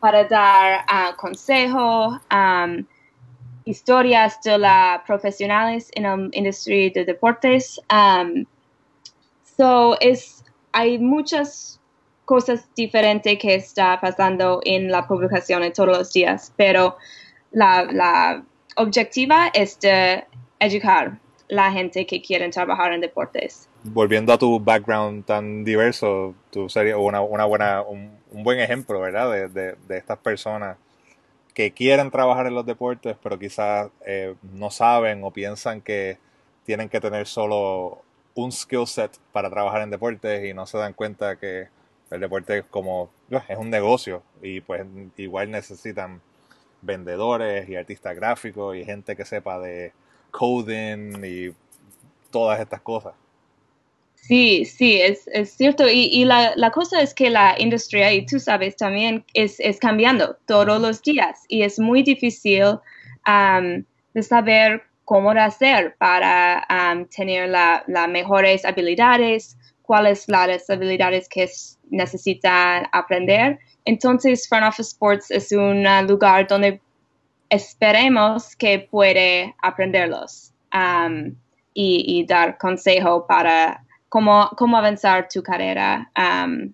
Para 0.00 0.24
dar 0.24 0.84
uh, 0.88 1.16
consejo, 1.16 2.20
um, 2.30 2.84
historias 3.64 4.40
de 4.42 4.58
las 4.58 5.02
profesionales 5.02 5.90
en 5.94 6.02
la 6.02 6.28
industria 6.32 6.90
de 6.94 7.04
deportes. 7.04 7.80
Um, 7.90 8.46
So, 9.56 9.96
es, 10.00 10.44
hay 10.72 10.98
muchas 10.98 11.80
cosas 12.26 12.68
diferentes 12.74 13.38
que 13.38 13.54
está 13.54 13.98
pasando 13.98 14.60
en 14.64 14.90
la 14.90 15.06
publicación 15.08 15.62
en 15.62 15.72
todos 15.72 15.96
los 15.96 16.12
días, 16.12 16.52
pero 16.56 16.98
la, 17.52 17.84
la 17.84 18.42
objetiva 18.76 19.48
es 19.54 19.80
de 19.80 20.26
educar 20.58 21.18
la 21.48 21.72
gente 21.72 22.04
que 22.04 22.20
quiere 22.20 22.50
trabajar 22.50 22.92
en 22.92 23.00
deportes. 23.00 23.66
Volviendo 23.88 24.32
a 24.32 24.38
tu 24.38 24.58
background 24.58 25.24
tan 25.24 25.64
diverso, 25.64 26.34
tú 26.50 26.68
serías 26.68 26.98
una, 26.98 27.20
buena, 27.20 27.82
un, 27.82 28.18
buen 28.32 28.58
ejemplo, 28.58 29.00
¿verdad? 29.00 29.48
De, 29.48 29.74
de, 29.74 29.96
estas 29.96 30.18
personas 30.18 30.76
que 31.54 31.72
quieren 31.72 32.10
trabajar 32.10 32.46
en 32.46 32.54
los 32.54 32.66
deportes, 32.66 33.16
pero 33.22 33.38
quizás 33.38 33.88
eh, 34.04 34.34
no 34.54 34.70
saben 34.70 35.22
o 35.24 35.30
piensan 35.30 35.80
que 35.80 36.18
tienen 36.64 36.88
que 36.88 37.00
tener 37.00 37.26
solo 37.26 38.02
un 38.34 38.52
skill 38.52 38.86
set 38.86 39.18
para 39.32 39.48
trabajar 39.50 39.82
en 39.82 39.90
deportes 39.90 40.44
y 40.44 40.52
no 40.52 40.66
se 40.66 40.78
dan 40.78 40.92
cuenta 40.92 41.36
que 41.36 41.68
el 42.10 42.20
deporte 42.20 42.64
como 42.64 43.10
es 43.48 43.56
un 43.56 43.70
negocio 43.70 44.22
y 44.42 44.60
pues 44.60 44.84
igual 45.16 45.50
necesitan 45.50 46.20
vendedores 46.82 47.68
y 47.68 47.76
artistas 47.76 48.14
gráficos 48.14 48.76
y 48.76 48.84
gente 48.84 49.16
que 49.16 49.24
sepa 49.24 49.58
de 49.58 49.92
coding 50.30 51.24
y 51.24 51.54
todas 52.30 52.60
estas 52.60 52.80
cosas. 52.82 53.14
Sí, 54.26 54.64
sí, 54.64 55.00
es, 55.00 55.28
cierto. 55.52 55.84
Y, 55.88 56.24
la, 56.24 56.70
cosa 56.72 57.00
es 57.00 57.14
que 57.14 57.30
la 57.30 57.54
industria, 57.58 58.12
y 58.12 58.26
tú 58.26 58.40
sabes 58.40 58.76
también, 58.76 59.24
es, 59.34 59.60
cambiando 59.80 60.36
todos 60.46 60.80
los 60.80 61.00
días 61.00 61.44
y 61.48 61.62
es 61.62 61.78
muy 61.78 62.02
difícil 62.02 62.78
de 63.24 64.22
saber 64.22 64.82
cómo 65.04 65.30
hacer 65.30 65.94
para 65.98 66.66
tener 67.16 67.50
las 67.50 67.84
la 67.86 68.08
mejores 68.08 68.64
habilidades, 68.64 69.56
cuáles 69.82 70.28
las 70.28 70.68
habilidades 70.70 71.28
que 71.28 71.48
necesitan 71.90 72.88
aprender. 72.90 73.60
Entonces, 73.84 74.48
Front 74.48 74.66
Office 74.66 74.90
Sports 74.90 75.30
es 75.30 75.52
un 75.52 75.84
lugar 76.08 76.48
donde 76.48 76.80
esperemos 77.48 78.56
que 78.56 78.80
puede 78.90 79.54
aprenderlos 79.62 80.52
y, 81.74 82.04
y, 82.08 82.26
dar 82.26 82.58
consejo 82.58 83.24
para 83.28 83.85
cómo, 84.08 84.50
cómo 84.56 84.76
avanzar 84.76 85.28
tu 85.28 85.42
carrera 85.42 86.10
um, 86.16 86.72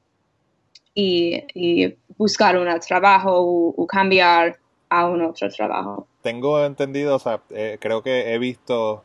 y, 0.95 1.45
y, 1.55 1.97
buscar 2.17 2.57
un 2.57 2.69
trabajo 2.81 3.33
o, 3.77 3.87
cambiar 3.87 4.59
a 4.89 5.09
un 5.09 5.23
otro 5.23 5.49
trabajo. 5.49 6.07
Tengo 6.23 6.65
entendido, 6.65 7.17
o 7.17 7.19
sea, 7.19 7.41
eh, 7.51 7.79
creo 7.81 8.03
que 8.03 8.33
he 8.33 8.39
visto 8.39 9.03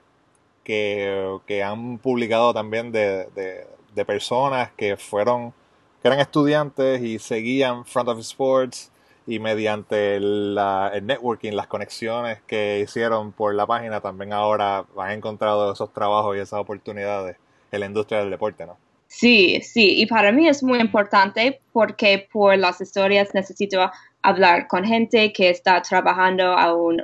que, 0.64 1.40
que 1.48 1.64
han 1.64 1.98
publicado 1.98 2.54
también 2.54 2.92
de, 2.92 3.28
de, 3.34 3.66
de 3.96 4.06
personas 4.06 4.72
que 4.78 4.98
fueron 4.98 5.54
que 6.02 6.08
eran 6.08 6.20
estudiantes 6.20 7.02
y 7.02 7.18
seguían 7.18 7.86
Front 7.86 8.10
Office 8.10 8.30
Sports 8.30 8.92
y 9.26 9.40
mediante 9.40 10.16
el 10.16 10.56
networking, 11.04 11.54
las 11.54 11.68
conexiones 11.68 12.40
que 12.46 12.80
hicieron 12.80 13.32
por 13.32 13.56
la 13.56 13.66
página, 13.66 14.00
también 14.00 14.32
ahora 14.32 14.86
han 14.98 15.12
encontrado 15.12 15.74
esos 15.74 15.92
trabajos 15.92 16.38
y 16.38 16.40
esas 16.40 16.60
oportunidades 16.60 17.38
en 17.72 17.80
la 17.80 17.86
industria 17.86 18.20
del 18.20 18.30
deporte, 18.30 18.66
¿no? 18.66 18.78
Sí, 19.08 19.62
sí, 19.62 20.02
y 20.02 20.06
para 20.06 20.32
mí 20.32 20.48
es 20.50 20.62
muy 20.62 20.80
importante 20.80 21.62
porque 21.72 22.28
por 22.32 22.58
las 22.58 22.82
historias 22.82 23.34
necesito 23.34 23.90
hablar 24.22 24.68
con 24.68 24.84
gente 24.84 25.32
que 25.32 25.50
está 25.50 25.82
trabajando 25.82 26.46
a 26.46 26.74
un 26.74 27.02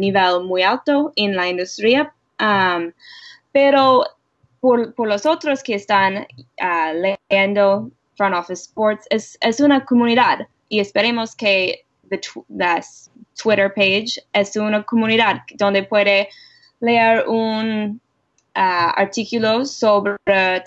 nivel 0.00 0.42
muy 0.44 0.62
alto 0.62 1.12
en 1.14 1.36
la 1.36 1.48
industria, 1.48 2.12
um, 2.40 2.90
pero 3.52 4.04
por, 4.60 4.94
por, 4.94 5.06
los 5.06 5.26
otros 5.26 5.62
que 5.62 5.74
están 5.74 6.26
uh, 6.60 7.16
leyendo 7.30 7.90
Front 8.16 8.34
Office 8.34 8.64
Sports, 8.64 9.06
es, 9.10 9.38
es 9.40 9.60
una 9.60 9.84
comunidad 9.84 10.48
y 10.68 10.80
esperemos 10.80 11.36
que 11.36 11.84
la 12.48 12.82
Twitter 13.40 13.72
page 13.74 14.20
es 14.32 14.56
una 14.56 14.82
comunidad 14.82 15.42
donde 15.56 15.82
puede 15.82 16.28
leer 16.80 17.28
un 17.28 18.00
uh, 18.56 19.64
sobre 19.64 20.16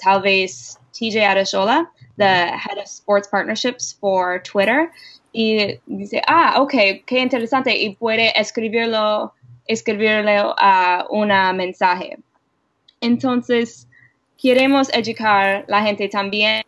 tal 0.03 0.21
vez 0.21 0.77
TJ 0.93 1.23
Adeshola, 1.23 1.89
the 2.17 2.25
Head 2.25 2.77
of 2.77 2.87
Sports 2.87 3.27
Partnerships 3.27 3.93
for 3.93 4.41
Twitter, 4.43 4.91
y 5.33 5.79
dice, 5.85 6.21
ah, 6.27 6.55
ok, 6.57 7.03
qué 7.05 7.19
interesante, 7.19 7.75
y 7.75 7.95
puede 7.95 8.31
escribirlo, 8.39 9.33
escribirle 9.67 10.37
a 10.57 11.05
uh, 11.09 11.15
un 11.15 11.29
mensaje. 11.55 12.17
Entonces, 13.01 13.87
queremos 14.37 14.89
educar 14.93 15.57
a 15.57 15.65
la 15.67 15.81
gente 15.83 16.09
también 16.09 16.63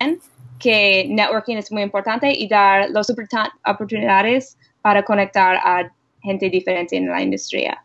que 0.59 1.05
networking 1.09 1.57
es 1.57 1.71
muy 1.71 1.81
importante 1.81 2.31
y 2.31 2.47
dar 2.47 2.89
las 2.91 3.09
oportunidades 3.09 4.57
para 4.81 5.03
conectar 5.03 5.55
a 5.55 5.91
gente 6.21 6.49
diferente 6.49 6.97
en 6.97 7.09
la 7.09 7.21
industria. 7.21 7.83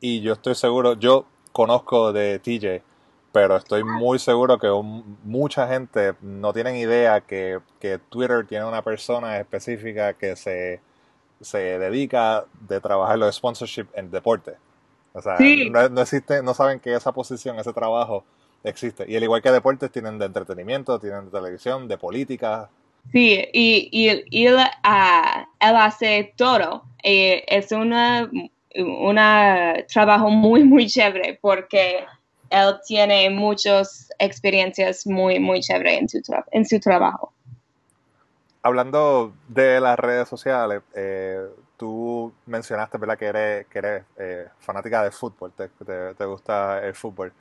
Y 0.00 0.20
yo 0.20 0.32
estoy 0.32 0.54
seguro, 0.54 0.98
yo 0.98 1.26
conozco 1.52 2.12
de 2.12 2.38
TJ, 2.38 2.82
pero 3.32 3.56
estoy 3.56 3.84
muy 3.84 4.18
seguro 4.18 4.58
que 4.58 4.68
mucha 5.24 5.68
gente 5.68 6.14
no 6.20 6.52
tienen 6.52 6.76
idea 6.76 7.20
que, 7.20 7.60
Twitter 8.08 8.46
tiene 8.46 8.64
una 8.64 8.82
persona 8.82 9.38
específica 9.38 10.14
que 10.14 10.36
se, 10.36 10.80
se 11.40 11.58
dedica 11.78 12.44
de 12.68 12.80
trabajar 12.80 13.18
los 13.18 13.34
sponsorship 13.36 13.86
en 13.94 14.10
deporte. 14.10 14.54
O 15.12 15.20
sea, 15.20 15.36
no, 15.70 15.88
no, 15.88 16.00
existe, 16.02 16.42
no 16.42 16.54
saben 16.54 16.80
que 16.80 16.94
esa 16.94 17.12
posición, 17.12 17.58
ese 17.58 17.72
trabajo 17.72 18.24
existe. 18.62 19.04
Y 19.08 19.16
al 19.16 19.22
igual 19.22 19.42
que 19.42 19.50
deportes, 19.50 19.90
tienen 19.90 20.18
de 20.18 20.26
entretenimiento, 20.26 20.98
tienen 20.98 21.26
de 21.26 21.30
televisión, 21.30 21.88
de 21.88 21.98
política. 21.98 22.68
Sí, 23.12 23.44
y, 23.52 23.88
y, 23.92 24.08
él, 24.46 24.56
uh, 24.56 25.46
él, 25.60 25.76
hace 25.76 26.32
todo. 26.36 26.84
Eh, 27.02 27.44
es 27.48 27.72
un 28.76 29.16
trabajo 29.92 30.30
muy, 30.30 30.64
muy 30.64 30.86
chévere 30.86 31.38
porque 31.40 32.04
él 32.50 32.74
tiene 32.86 33.30
muchas 33.30 34.10
experiencias 34.18 35.06
muy, 35.06 35.38
muy 35.38 35.60
chévere 35.60 36.06
en 36.50 36.64
su, 36.64 36.80
trabajo. 36.80 37.32
Hablando 38.62 39.32
de 39.48 39.80
las 39.80 39.98
redes 39.98 40.28
sociales, 40.28 40.82
eh, 40.94 41.46
tú 41.76 42.32
mencionaste 42.46 42.98
que 43.18 43.24
eres, 43.26 43.66
que 43.68 43.78
eres 43.78 44.04
eh, 44.18 44.48
fanática 44.58 45.02
de 45.02 45.10
fútbol, 45.10 45.52
te, 45.56 45.68
te 46.14 46.24
gusta 46.24 46.84
el 46.84 46.94
fútbol. 46.94 47.32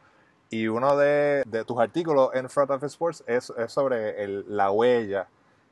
Y 0.50 0.67
uno 0.67 0.98
de, 0.98 1.43
tus 1.65 1.79
artículos 1.79 2.31
en 2.33 2.50
Front 2.50 2.71
Office 2.71 2.88
Sports 2.88 3.24
es, 3.27 3.53
sobre 3.67 4.27
la 4.48 4.71
huella 4.71 5.27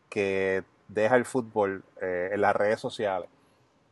que 0.10 0.64
deja 0.88 1.16
el 1.16 1.26
fútbol 1.26 1.84
eh, 2.00 2.30
en 2.34 2.42
las 2.42 2.56
redes 2.56 2.80
sociales. 2.80 3.28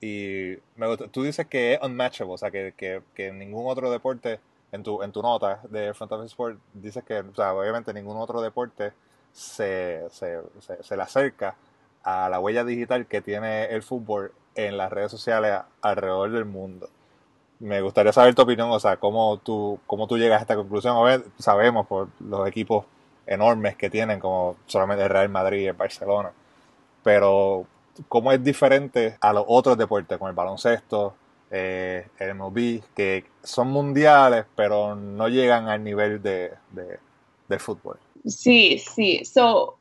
Y 0.01 0.57
me 0.75 0.97
tú 0.97 1.23
dices 1.23 1.47
que 1.47 1.73
es 1.73 1.81
unmatchable, 1.81 2.33
o 2.33 2.37
sea, 2.37 2.51
que, 2.51 2.73
que, 2.75 3.31
ningún 3.31 3.69
otro 3.69 3.89
deporte, 3.91 4.39
en 4.71 4.83
tu, 4.83 5.01
en 5.01 5.11
tu 5.11 5.21
nota 5.21 5.61
de 5.69 5.93
Front 5.93 6.11
Office 6.11 6.27
Sports, 6.27 6.59
dices 6.73 7.03
que, 7.03 7.19
o 7.19 7.35
sea, 7.35 7.53
obviamente 7.53 7.93
ningún 7.93 8.17
otro 8.17 8.41
deporte 8.41 8.93
se, 9.33 10.03
se, 10.11 10.39
se 10.81 10.97
le 10.97 11.03
acerca 11.03 11.55
a 12.03 12.29
la 12.29 12.39
huella 12.39 12.63
digital 12.63 13.07
que 13.07 13.21
tiene 13.21 13.65
el 13.65 13.83
fútbol 13.83 14.31
en 14.55 14.77
las 14.77 14.91
redes 14.91 15.11
sociales 15.11 15.61
alrededor 15.81 16.31
del 16.31 16.45
mundo 16.45 16.89
me 17.59 17.81
gustaría 17.81 18.11
saber 18.13 18.35
tu 18.35 18.41
opinión, 18.41 18.69
o 18.71 18.79
sea, 18.79 18.97
cómo 18.97 19.37
tú, 19.37 19.79
cómo 19.87 20.07
tú 20.07 20.17
llegas 20.17 20.39
a 20.39 20.41
esta 20.41 20.55
conclusión. 20.55 20.95
sabemos 21.39 21.87
por 21.87 22.09
los 22.19 22.47
equipos 22.47 22.85
enormes 23.25 23.75
que 23.75 23.89
tienen, 23.89 24.19
como 24.19 24.57
solamente 24.67 25.03
el 25.03 25.09
Real 25.09 25.29
Madrid 25.29 25.61
y 25.61 25.67
el 25.67 25.73
Barcelona, 25.73 26.31
pero 27.03 27.65
cómo 28.07 28.31
es 28.31 28.43
diferente 28.43 29.17
a 29.21 29.33
los 29.33 29.45
otros 29.47 29.77
deportes, 29.77 30.17
como 30.17 30.29
el 30.29 30.35
baloncesto, 30.35 31.15
eh, 31.51 32.07
el 32.19 32.35
MLB, 32.35 32.81
que 32.95 33.25
son 33.43 33.69
mundiales, 33.69 34.45
pero 34.55 34.95
no 34.95 35.27
llegan 35.27 35.69
al 35.69 35.83
nivel 35.83 36.21
de, 36.21 36.51
de 36.71 36.99
del 37.47 37.59
fútbol. 37.59 37.97
Sí, 38.25 38.79
sí. 38.79 39.23
So, 39.23 39.77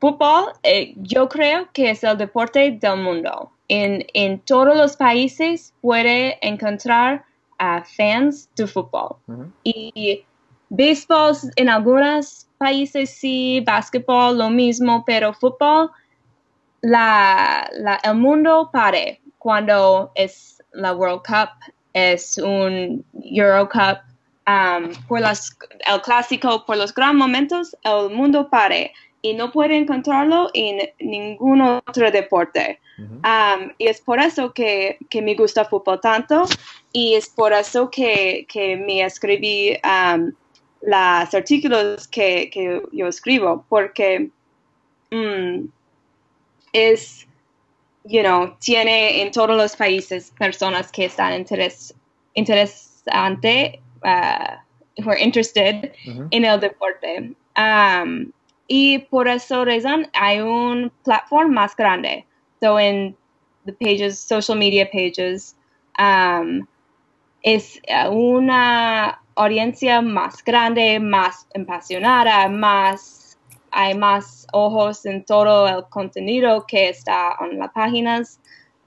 fútbol, 0.00 0.52
eh, 0.62 0.94
yo 0.96 1.28
creo 1.28 1.68
que 1.72 1.90
es 1.90 2.02
el 2.02 2.18
deporte 2.18 2.72
del 2.72 2.96
mundo 2.96 3.52
en, 3.68 4.04
en 4.14 4.40
todos 4.40 4.76
los 4.76 4.96
países 4.96 5.72
puede 5.80 6.38
encontrar 6.46 7.24
a 7.58 7.84
fans 7.84 8.48
de 8.56 8.66
fútbol. 8.66 9.16
Y 9.62 10.24
béisbol 10.70 11.36
en 11.56 11.68
algunos 11.68 12.46
países 12.56 13.10
sí, 13.10 13.62
básquetbol 13.66 14.38
lo 14.38 14.50
mismo, 14.50 15.04
pero 15.06 15.32
fútbol, 15.34 15.90
la, 16.82 17.68
el 18.02 18.14
mundo 18.14 18.70
pare 18.72 19.20
cuando 19.38 20.12
es 20.14 20.62
la 20.72 20.92
World 20.92 21.22
Cup, 21.26 21.50
es 21.92 22.38
un 22.38 23.04
Euro 23.24 23.68
Cup, 23.68 23.98
um, 24.46 24.90
por 25.06 25.20
las, 25.20 25.56
el 25.92 26.00
clásico, 26.02 26.64
por 26.66 26.76
los 26.76 26.94
grandes 26.94 27.18
momentos, 27.18 27.76
el 27.82 28.10
mundo 28.10 28.48
pare 28.48 28.92
y 29.22 29.34
no 29.34 29.50
puede 29.50 29.76
encontrarlo 29.76 30.50
en 30.54 30.90
ningún 31.00 31.60
otro 31.60 32.10
deporte. 32.10 32.80
Um, 32.98 33.70
y 33.78 33.86
es 33.86 34.00
por 34.00 34.18
eso 34.18 34.52
que, 34.52 34.98
me 35.22 35.34
gusta 35.36 35.64
fútbol 35.64 36.00
tanto 36.00 36.46
y 36.92 37.14
es 37.14 37.28
por 37.28 37.52
eso 37.52 37.90
que, 37.90 38.46
me 38.86 39.04
escribí 39.04 39.76
um, 39.84 40.32
los 40.82 41.34
artículos 41.34 42.08
que, 42.08 42.50
yo 42.92 43.06
escribo, 43.06 43.64
porque 43.68 44.30
mm, 45.10 45.66
es, 46.72 47.26
you 48.04 48.22
know, 48.22 48.56
tiene 48.60 49.22
en 49.22 49.30
todos 49.30 49.56
los 49.56 49.76
países 49.76 50.32
personas 50.38 50.90
que 50.90 51.06
están 51.06 51.34
interes, 51.34 51.94
interesante, 52.34 53.80
uh, 54.04 54.56
who 55.02 55.10
are 55.10 55.18
interested 55.18 55.92
en 56.30 56.44
el 56.44 56.60
deporte. 56.60 57.34
Um, 57.56 58.32
y 58.68 58.98
por 59.10 59.28
esa 59.28 59.64
razón 59.64 60.08
hay 60.12 60.40
un 60.40 60.92
platform 61.04 61.52
más 61.52 61.74
grande. 61.74 62.24
So 62.60 62.78
en 62.78 63.16
the 63.64 63.72
pages, 63.72 64.18
social 64.18 64.56
media 64.56 64.88
pages, 64.90 65.56
um, 65.98 66.66
es 67.42 67.80
uh, 67.88 68.10
una 68.10 69.20
audiencia 69.36 70.02
más 70.02 70.42
grande, 70.44 70.98
más 71.00 71.46
apasionada, 71.54 72.48
más, 72.48 73.17
hay 73.80 73.96
más 73.96 74.44
ojos 74.52 75.06
en 75.06 75.24
todo 75.24 75.68
el 75.68 75.84
contenido 75.88 76.66
que 76.66 76.88
está 76.88 77.36
en 77.40 77.60
las 77.60 77.70
páginas. 77.70 78.40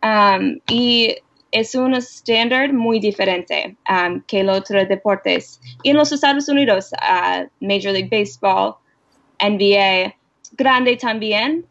Um, 0.03 0.59
y 0.67 1.15
es 1.49 1.75
un 1.75 1.93
estándar 1.93 2.73
muy 2.73 2.99
diferente 2.99 3.77
um, 3.89 4.21
que 4.27 4.43
los 4.43 4.59
otros 4.59 4.89
deportes. 4.89 5.61
Y 5.81 5.91
en 5.91 5.95
los 5.95 6.11
Estados 6.11 6.49
Unidos, 6.49 6.91
uh, 6.91 7.47
Major 7.61 7.93
League 7.93 8.09
Baseball, 8.11 8.75
NBA, 9.39 10.13
grande 10.57 10.97
también, 10.97 11.65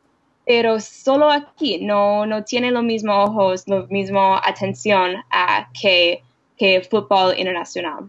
pero 0.46 0.80
solo 0.80 1.30
aquí 1.30 1.84
no, 1.84 2.24
no 2.24 2.42
tiene 2.42 2.70
los 2.70 2.84
mismos 2.84 3.28
ojos, 3.28 3.64
la 3.66 3.84
misma 3.90 4.40
atención 4.42 5.16
uh, 5.16 5.70
que, 5.78 6.22
que 6.56 6.80
fútbol 6.90 7.34
internacional. 7.36 8.08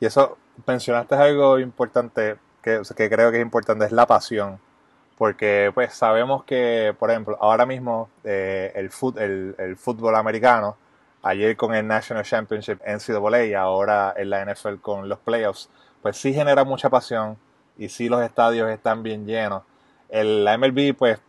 Y 0.00 0.06
eso, 0.06 0.36
mencionaste 0.66 1.14
algo 1.14 1.60
importante, 1.60 2.38
que, 2.64 2.80
que 2.96 3.10
creo 3.10 3.30
que 3.30 3.36
es 3.36 3.42
importante, 3.42 3.84
es 3.84 3.92
la 3.92 4.06
pasión. 4.06 4.58
Porque 5.18 5.70
pues 5.74 5.94
sabemos 5.94 6.44
que, 6.44 6.94
por 6.98 7.10
ejemplo, 7.10 7.38
ahora 7.40 7.66
mismo 7.66 8.08
eh, 8.24 8.72
el, 8.74 8.90
el, 9.22 9.54
el, 9.58 9.76
fútbol 9.76 10.16
americano, 10.16 10.76
ayer 11.22 11.56
con 11.56 11.74
el 11.74 11.86
National 11.86 12.24
Championship 12.24 12.80
NCAA 12.84 13.44
y 13.44 13.54
ahora 13.54 14.14
en 14.16 14.30
la 14.30 14.44
NFL 14.44 14.76
con 14.80 15.08
los 15.08 15.18
playoffs, 15.20 15.68
pues 16.02 16.16
sí 16.16 16.34
genera 16.34 16.64
mucha 16.64 16.90
pasión 16.90 17.36
y 17.78 17.88
sí 17.88 18.08
los 18.08 18.22
estadios 18.22 18.70
están 18.70 19.02
bien 19.04 19.26
llenos. 19.26 19.62
El, 20.08 20.44
la 20.44 20.58
MLB, 20.58 20.96
pues, 20.96 21.20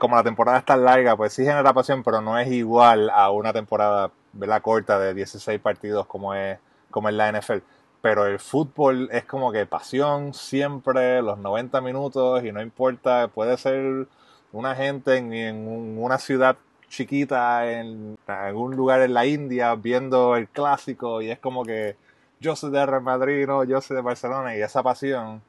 como 0.00 0.16
la 0.16 0.24
temporada 0.24 0.58
está 0.58 0.76
larga, 0.76 1.16
pues 1.16 1.32
sí 1.32 1.44
genera 1.44 1.72
pasión, 1.72 2.02
pero 2.02 2.20
no 2.20 2.38
es 2.38 2.50
igual 2.50 3.10
a 3.10 3.30
una 3.30 3.52
temporada 3.52 4.10
¿verdad? 4.32 4.62
corta 4.62 4.98
de 4.98 5.14
16 5.14 5.60
partidos 5.60 6.06
como 6.06 6.34
es, 6.34 6.58
como 6.90 7.08
es 7.08 7.14
la 7.14 7.30
NFL 7.30 7.58
pero 8.04 8.26
el 8.26 8.38
fútbol 8.38 9.08
es 9.12 9.24
como 9.24 9.50
que 9.50 9.64
pasión 9.64 10.34
siempre, 10.34 11.22
los 11.22 11.38
90 11.38 11.80
minutos 11.80 12.44
y 12.44 12.52
no 12.52 12.60
importa, 12.60 13.28
puede 13.28 13.56
ser 13.56 14.08
una 14.52 14.74
gente 14.74 15.16
en, 15.16 15.66
una 15.96 16.18
ciudad 16.18 16.58
chiquita, 16.90 17.72
en 17.72 18.18
algún 18.26 18.76
lugar 18.76 19.00
en 19.00 19.14
la 19.14 19.24
India, 19.24 19.74
viendo 19.74 20.36
el 20.36 20.48
clásico 20.48 21.22
y 21.22 21.30
es 21.30 21.38
como 21.38 21.64
que 21.64 21.96
yo 22.40 22.54
soy 22.54 22.72
de 22.72 22.84
Real 22.84 23.00
Madrid, 23.00 23.46
no, 23.46 23.64
yo 23.64 23.80
soy 23.80 23.96
de 23.96 24.02
Barcelona 24.02 24.54
y 24.54 24.60
esa 24.60 24.82
pasión 24.82 25.40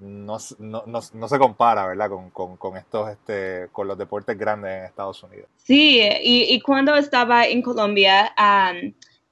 no, 0.00 0.38
no, 0.60 0.84
no, 0.86 1.28
se 1.28 1.38
compara, 1.38 1.86
¿verdad? 1.88 2.08
Con, 2.08 2.30
con, 2.30 2.56
con, 2.56 2.78
estos, 2.78 3.10
este, 3.10 3.68
con 3.70 3.86
los 3.86 3.98
deportes 3.98 4.38
grandes 4.38 4.78
en 4.78 4.84
Estados 4.86 5.22
Unidos. 5.24 5.50
Sí, 5.58 6.00
y, 6.22 6.58
cuando 6.62 6.96
estaba 6.96 7.44
en 7.44 7.60
Colombia, 7.60 8.32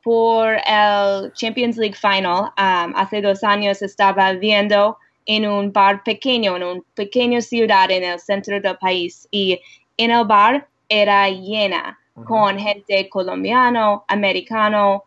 por 0.06 0.54
el 0.64 1.32
Champions 1.32 1.76
League 1.76 1.96
Final. 1.96 2.52
Um, 2.56 2.94
hace 2.94 3.20
dos 3.20 3.42
años 3.42 3.82
estaba 3.82 4.34
viendo 4.34 4.96
en 5.26 5.44
un 5.48 5.72
bar 5.72 6.04
pequeño, 6.04 6.54
en 6.54 6.62
una 6.62 6.80
pequeña 6.94 7.40
ciudad 7.40 7.90
en 7.90 8.04
el 8.04 8.20
centro 8.20 8.60
del 8.60 8.78
país 8.78 9.26
y 9.32 9.60
en 9.96 10.12
el 10.12 10.24
bar 10.24 10.68
era 10.88 11.28
llena 11.28 11.98
con 12.24 12.56
gente 12.56 13.08
colombiano, 13.08 14.04
americano, 14.06 15.02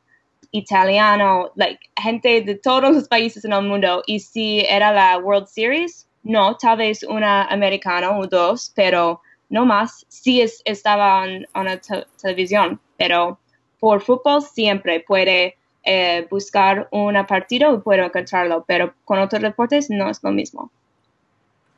italiano, 0.51 1.49
like 1.55 1.79
gente 1.95 2.41
de 2.41 2.55
todos 2.55 2.93
los 2.93 3.07
países 3.07 3.45
en 3.45 3.53
el 3.53 3.63
mundo. 3.63 4.03
Y 4.05 4.19
si 4.19 4.65
era 4.67 4.91
la 4.91 5.17
World 5.17 5.47
Series, 5.47 6.09
no, 6.23 6.57
tal 6.57 6.77
vez 6.77 7.03
una 7.03 7.45
americano 7.45 8.19
o 8.19 8.27
dos, 8.27 8.73
pero 8.75 9.21
no 9.47 9.65
más. 9.65 10.05
Sí 10.09 10.41
estaba 10.65 11.25
en, 11.25 11.47
la 11.55 11.79
televisión, 12.21 12.81
pero 12.97 13.39
por 13.79 14.01
fútbol 14.01 14.41
siempre 14.41 14.99
puede 14.99 15.57
eh, 15.83 16.27
buscar 16.29 16.87
una 16.91 17.25
partida 17.25 17.71
y 17.71 17.77
puede 17.77 18.05
encontrarlo, 18.05 18.63
pero 18.67 18.93
con 19.05 19.19
otros 19.19 19.41
deportes 19.41 19.89
no 19.89 20.09
es 20.09 20.21
lo 20.23 20.31
mismo. 20.31 20.69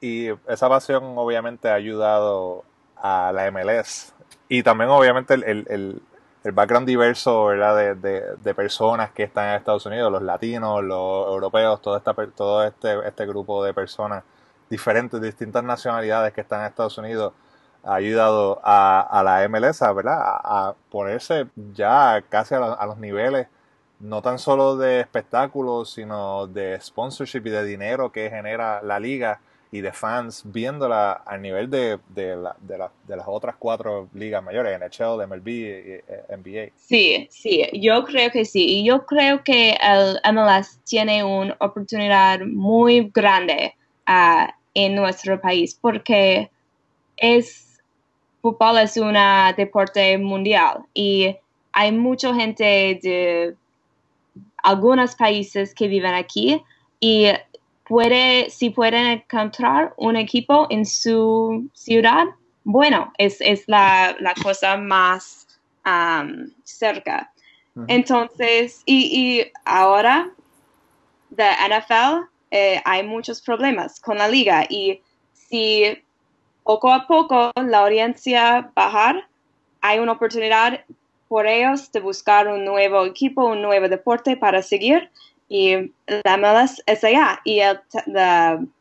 Y 0.01 0.29
esa 0.47 0.67
pasión 0.67 1.03
obviamente 1.15 1.69
ha 1.69 1.75
ayudado 1.75 2.63
a 2.95 3.31
la 3.31 3.49
MLS 3.51 4.13
y 4.49 4.63
también 4.63 4.89
obviamente 4.89 5.35
el, 5.35 6.01
background 6.43 6.87
diverso 6.87 7.45
¿verdad? 7.45 7.95
De, 7.95 8.53
personas 8.55 9.11
que 9.11 9.23
están 9.23 9.49
en 9.49 9.55
Estados 9.55 9.85
Unidos, 9.85 10.11
los 10.11 10.23
latinos, 10.23 10.83
los 10.83 11.27
europeos, 11.27 11.81
todo, 11.81 11.97
esta, 11.97 12.13
todo 12.35 12.63
este, 12.63 13.07
este 13.07 13.25
grupo 13.27 13.63
de 13.63 13.73
personas 13.73 14.23
diferentes, 14.69 15.21
distintas 15.21 15.63
nacionalidades 15.63 16.33
que 16.33 16.41
están 16.41 16.61
en 16.61 16.67
Estados 16.67 16.97
Unidos 16.97 17.33
ha 17.83 17.95
ayudado 17.95 18.59
a, 18.63 19.21
la 19.23 19.47
MLS 19.49 19.79
¿verdad? 19.95 20.19
A, 20.19 20.75
ponerse 20.89 21.47
ya 21.73 22.23
casi 22.29 22.55
a, 22.55 22.85
los 22.85 22.97
niveles 22.97 23.47
no 23.99 24.21
tan 24.21 24.39
solo 24.39 24.77
de 24.77 24.99
espectáculos, 24.99 25.93
sino 25.93 26.47
de 26.47 26.79
sponsorship 26.81 27.41
y 27.45 27.51
de 27.51 27.63
dinero 27.63 28.11
que 28.11 28.29
genera 28.29 28.81
la 28.81 28.99
liga 28.99 29.39
y 29.71 29.79
de 29.81 29.93
fans 29.93 30.43
viéndola 30.45 31.13
al 31.13 31.41
nivel 31.41 31.69
de, 31.69 31.99
de, 32.09 32.35
la, 32.35 32.55
de, 32.59 32.77
de 33.07 33.15
las 33.15 33.25
otras 33.27 33.55
cuatro 33.57 34.09
ligas 34.13 34.43
mayores, 34.43 34.77
NHL, 34.77 35.25
MLB 35.27 35.47
y 35.47 36.01
NBA. 36.35 36.73
Sí, 36.75 37.27
sí, 37.31 37.65
yo 37.73 38.03
creo 38.03 38.31
que 38.31 38.43
sí. 38.43 38.79
Y 38.79 38.85
yo 38.85 39.05
creo 39.05 39.43
que 39.43 39.77
el 39.81 40.19
MLS 40.33 40.79
tiene 40.83 41.23
una 41.23 41.55
oportunidad 41.59 42.41
muy 42.41 43.11
grande 43.13 43.75
ah, 44.05 44.53
en 44.73 44.95
nuestro 44.95 45.39
país 45.39 45.77
porque 45.79 46.49
es 47.15 47.70
fútbol 48.41 48.77
es 48.79 48.97
un 48.97 49.15
deporte 49.55 50.17
mundial 50.17 50.83
y 50.93 51.35
hay 51.73 51.91
mucha 51.91 52.33
gente 52.33 52.99
de 53.01 53.55
algunos 54.63 55.15
países 55.15 55.73
que 55.73 55.87
viven 55.87 56.13
aquí 56.13 56.61
y 56.99 57.27
puede, 57.87 58.49
si 58.49 58.69
pueden 58.69 59.05
encontrar 59.07 59.93
un 59.97 60.15
equipo 60.15 60.67
en 60.69 60.85
su 60.85 61.69
ciudad, 61.73 62.25
bueno, 62.63 63.11
es, 63.17 63.39
la, 63.67 64.15
cosa 64.43 64.77
más 64.77 65.47
um, 65.85 66.51
cerca. 66.63 67.31
Entonces, 67.87 68.83
y, 68.85 69.43
ahora 69.65 70.29
de 71.29 71.45
NFL 71.45 72.27
eh, 72.51 72.81
hay 72.83 73.03
muchos 73.03 73.41
problemas 73.41 73.99
con 74.01 74.17
la 74.17 74.27
liga 74.27 74.65
y 74.69 75.01
si 75.33 75.97
poco 76.63 76.91
a 76.91 77.07
poco 77.07 77.51
la 77.55 77.79
audiencia 77.79 78.71
bajar, 78.75 79.27
hay 79.81 79.99
una 79.99 80.13
oportunidad 80.13 80.85
por 81.27 81.47
ellos 81.47 81.91
de 81.91 81.99
buscar 82.01 82.47
un 82.47 82.65
nuevo 82.65 83.05
equipo, 83.05 83.45
un 83.45 83.61
nuevo 83.61 83.87
deporte 83.87 84.35
para 84.37 84.61
seguir 84.61 85.09
y 85.47 85.91
la 86.23 86.37
MLS 86.37 86.81
es 86.85 87.03
allá 87.03 87.39
y 87.43 87.59
el 87.59 87.79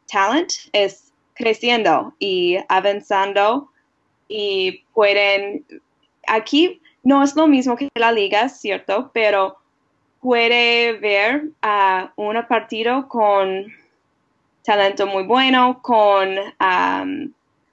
talent 0.06 0.52
es 0.72 1.12
creciendo 1.34 2.14
y 2.18 2.58
avanzando 2.68 3.70
y 4.28 4.84
pueden 4.94 5.64
aquí 6.26 6.80
no 7.02 7.22
es 7.22 7.34
lo 7.34 7.46
mismo 7.46 7.76
que 7.76 7.88
la 7.94 8.12
liga, 8.12 8.48
cierto, 8.48 9.10
pero 9.12 9.56
puede 10.20 10.92
ver 10.92 11.44
a 11.62 12.12
un 12.16 12.36
partido 12.46 13.08
con 13.08 13.72
talento 14.62 15.06
muy 15.06 15.24
bueno, 15.24 15.80
con 15.82 16.38
um, 16.38 17.32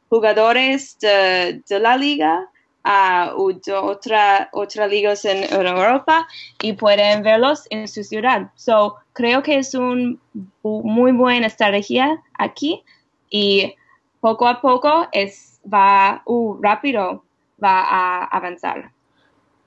jugadores 0.09 0.97
de, 0.99 1.61
la 1.69 1.97
liga 1.97 2.49
uh, 2.85 3.29
o 3.35 3.51
de 3.53 3.73
otra, 3.73 4.49
otra 4.53 4.87
ligas 4.87 5.25
en, 5.25 5.43
Europa 5.53 6.27
y 6.61 6.73
pueden 6.73 7.23
verlos 7.23 7.67
en 7.69 7.87
su 7.87 8.03
ciudad. 8.03 8.51
So, 8.55 8.95
creo 9.13 9.43
que 9.43 9.57
es 9.57 9.73
una 9.73 10.15
muy 10.63 11.11
buena 11.11 11.47
estrategia 11.47 12.21
aquí 12.37 12.83
y 13.29 13.75
poco 14.19 14.47
a 14.47 14.61
poco 14.61 15.07
es, 15.11 15.59
va 15.71 16.21
uh, 16.25 16.57
rápido, 16.61 17.23
va 17.63 17.81
a 17.81 18.25
avanzar. 18.25 18.91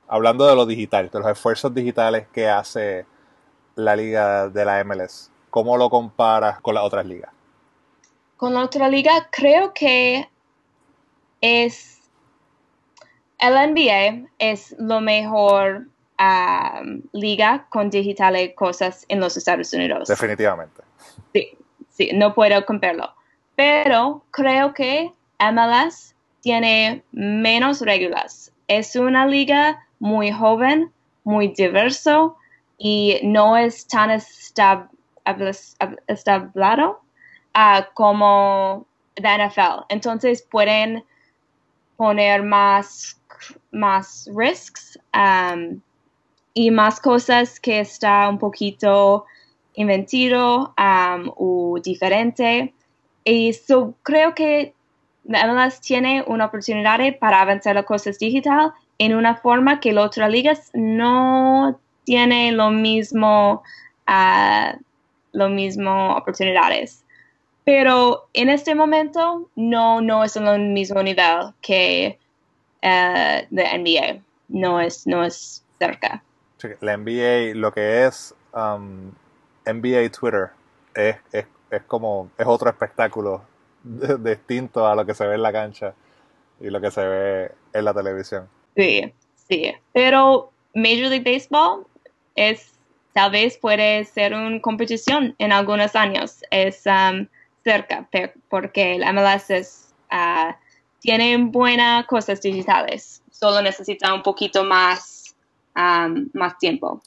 Hablando 0.08 0.46
de 0.46 0.56
lo 0.56 0.66
digital, 0.66 1.08
de 1.08 1.18
los 1.20 1.28
esfuerzos 1.28 1.72
digitales 1.72 2.26
que 2.32 2.48
hace 2.48 3.06
la 3.76 3.94
liga 3.94 4.48
de 4.48 4.64
la 4.64 4.82
MLS, 4.84 5.30
¿cómo 5.50 5.76
lo 5.76 5.88
comparas 5.88 6.60
con 6.60 6.74
las 6.74 6.84
otras 6.84 7.06
ligas? 7.06 7.30
Con 8.40 8.54
la 8.54 8.64
otra 8.64 8.88
liga, 8.88 9.28
creo 9.30 9.74
que 9.74 10.26
es 11.42 12.00
el 13.38 13.52
NBA 13.52 14.30
es 14.38 14.74
lo 14.78 15.02
mejor 15.02 15.88
um, 16.18 17.02
liga 17.12 17.66
con 17.68 17.90
digitales 17.90 18.54
cosas 18.54 19.04
en 19.08 19.20
los 19.20 19.36
Estados 19.36 19.70
Unidos. 19.74 20.08
Definitivamente. 20.08 20.80
Sí, 21.34 21.50
sí, 21.90 22.10
no 22.14 22.34
puedo 22.34 22.64
comprarlo. 22.64 23.12
Pero 23.56 24.24
creo 24.30 24.72
que 24.72 25.12
MLS 25.38 26.14
tiene 26.40 27.04
menos 27.12 27.82
reglas. 27.82 28.52
Es 28.68 28.96
una 28.96 29.26
liga 29.26 29.86
muy 29.98 30.32
joven, 30.32 30.90
muy 31.24 31.48
diverso 31.48 32.38
y 32.78 33.20
no 33.22 33.58
es 33.58 33.86
tan 33.86 34.10
establado 36.06 37.02
uh, 37.54 37.82
como 37.94 38.86
la 39.16 39.46
NFL. 39.46 39.84
Entonces 39.88 40.42
pueden 40.42 41.04
poner 41.96 42.42
más, 42.42 43.20
más 43.72 44.28
risks 44.34 44.98
um, 45.14 45.80
y 46.54 46.70
más 46.70 47.00
cosas 47.00 47.60
que 47.60 47.80
está 47.80 48.28
un 48.28 48.38
poquito 48.38 49.26
inventido 49.74 50.74
um, 50.78 51.30
o 51.36 51.78
diferente. 51.82 52.72
Y 53.24 53.52
so, 53.52 53.94
creo 54.02 54.34
que 54.34 54.74
MLS 55.24 55.80
tiene 55.80 56.24
una 56.26 56.46
oportunidad 56.46 56.98
para 57.18 57.42
avanzar 57.42 57.74
las 57.74 57.84
cosas 57.84 58.18
digital 58.18 58.72
en 58.98 59.14
una 59.14 59.36
forma 59.36 59.80
que 59.80 59.92
las 59.92 60.06
otras 60.06 60.30
ligas 60.30 60.70
no 60.74 61.78
tienen 62.04 62.56
lo 62.56 62.70
mismo, 62.70 63.62
uh, 64.08 64.78
lo 65.32 65.48
mismo 65.48 66.16
oportunidades. 66.16 67.04
Pero 67.64 68.28
en 68.32 68.48
este 68.48 68.74
momento 68.74 69.48
no, 69.54 70.00
no 70.00 70.24
es 70.24 70.36
en 70.36 70.46
el 70.46 70.60
mismo 70.60 71.02
nivel 71.02 71.52
que 71.60 72.18
uh, 72.82 73.46
de 73.50 73.78
NBA. 73.78 74.22
No 74.48 74.80
es, 74.80 75.06
no 75.06 75.24
es 75.24 75.64
cerca. 75.78 76.22
La 76.80 76.96
NBA, 76.96 77.54
lo 77.54 77.72
que 77.72 78.06
es 78.06 78.34
um, 78.52 79.12
NBA 79.64 80.10
Twitter, 80.10 80.50
es, 80.94 81.16
es, 81.32 81.46
es, 81.70 81.82
como, 81.86 82.30
es 82.36 82.46
otro 82.46 82.68
espectáculo 82.68 83.42
distinto 83.82 84.86
a 84.86 84.94
lo 84.94 85.06
que 85.06 85.14
se 85.14 85.26
ve 85.26 85.36
en 85.36 85.42
la 85.42 85.52
cancha 85.52 85.94
y 86.60 86.68
lo 86.68 86.80
que 86.80 86.90
se 86.90 87.06
ve 87.06 87.52
en 87.72 87.84
la 87.84 87.94
televisión. 87.94 88.48
Sí, 88.76 89.12
sí. 89.48 89.72
Pero 89.92 90.50
Major 90.74 91.08
League 91.08 91.32
Baseball 91.32 91.86
es, 92.36 92.72
tal 93.12 93.30
vez 93.30 93.56
puede 93.56 94.04
ser 94.04 94.34
una 94.34 94.60
competición 94.60 95.34
en 95.38 95.52
algunos 95.52 95.96
años. 95.96 96.42
Es 96.50 96.84
um, 96.86 97.26
cerca, 97.62 98.08
porque 98.48 98.96
el 98.96 99.14
MLS 99.14 99.50
es, 99.50 99.94
uh, 100.12 100.52
tiene 101.00 101.36
buenas 101.38 102.06
cosas 102.06 102.40
digitales. 102.40 103.22
Solo 103.30 103.62
necesita 103.62 104.12
un 104.12 104.22
poquito 104.22 104.64
más, 104.64 105.34
um, 105.76 106.28
más 106.34 106.58
tiempo. 106.58 107.00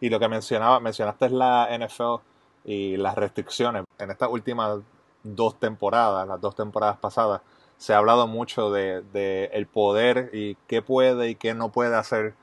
Y 0.00 0.08
lo 0.08 0.18
que 0.18 0.28
mencionaba, 0.28 0.80
mencionaste 0.80 1.26
es 1.26 1.32
la 1.32 1.68
NFL 1.70 2.22
y 2.64 2.96
las 2.96 3.14
restricciones. 3.14 3.84
En 3.98 4.10
estas 4.10 4.30
últimas 4.30 4.78
dos 5.22 5.58
temporadas, 5.58 6.26
las 6.26 6.40
dos 6.40 6.54
temporadas 6.54 6.98
pasadas, 6.98 7.42
se 7.76 7.94
ha 7.94 7.98
hablado 7.98 8.26
mucho 8.26 8.70
de, 8.70 9.50
el 9.52 9.66
poder 9.66 10.30
y 10.32 10.54
qué 10.66 10.82
puede 10.82 11.30
y 11.30 11.34
qué 11.34 11.54
no 11.54 11.70
puede 11.70 11.96
hacer 11.96 12.34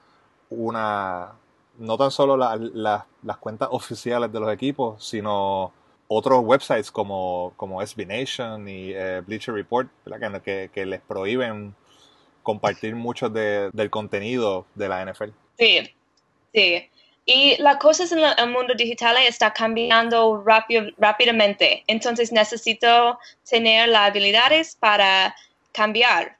una, 0.49 1.33
no 1.77 1.97
tan 1.97 2.11
solo 2.11 2.37
la, 2.37 2.55
la, 2.55 3.05
las 3.23 3.37
cuentas 3.37 3.69
oficiales 3.71 4.31
de 4.31 4.39
los 4.39 4.51
equipos, 4.51 5.03
sino 5.03 5.71
otros 6.07 6.41
websites 6.43 6.91
como, 6.91 7.53
como 7.57 7.85
SB 7.85 8.05
Nation 8.05 8.67
y 8.67 8.91
eh, 8.93 9.21
Bleacher 9.25 9.53
Report, 9.53 9.89
que, 10.43 10.69
que, 10.73 10.85
les 10.85 11.01
prohíben 11.01 11.75
compartir 12.43 12.95
mucho 12.95 13.29
de, 13.29 13.69
del 13.73 13.89
contenido 13.89 14.65
de 14.75 14.89
la 14.89 15.05
NFL. 15.05 15.29
Sí, 15.57 15.95
sí. 16.53 16.89
Y 17.25 17.57
las 17.61 17.75
cosas 17.77 18.11
en 18.13 18.19
el 18.19 18.49
mundo 18.51 18.73
digital 18.73 19.17
están 19.17 19.51
cambiando 19.53 20.41
rápido, 20.45 20.85
rápidamente. 20.97 21.83
Entonces 21.87 22.31
necesito 22.31 23.19
tener 23.49 23.89
las 23.89 24.09
habilidades 24.09 24.77
para 24.79 25.35
cambiar. 25.73 26.37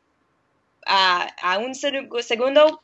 a 0.86 1.28
a 1.42 1.58
un 1.58 1.76
segundo, 1.76 2.82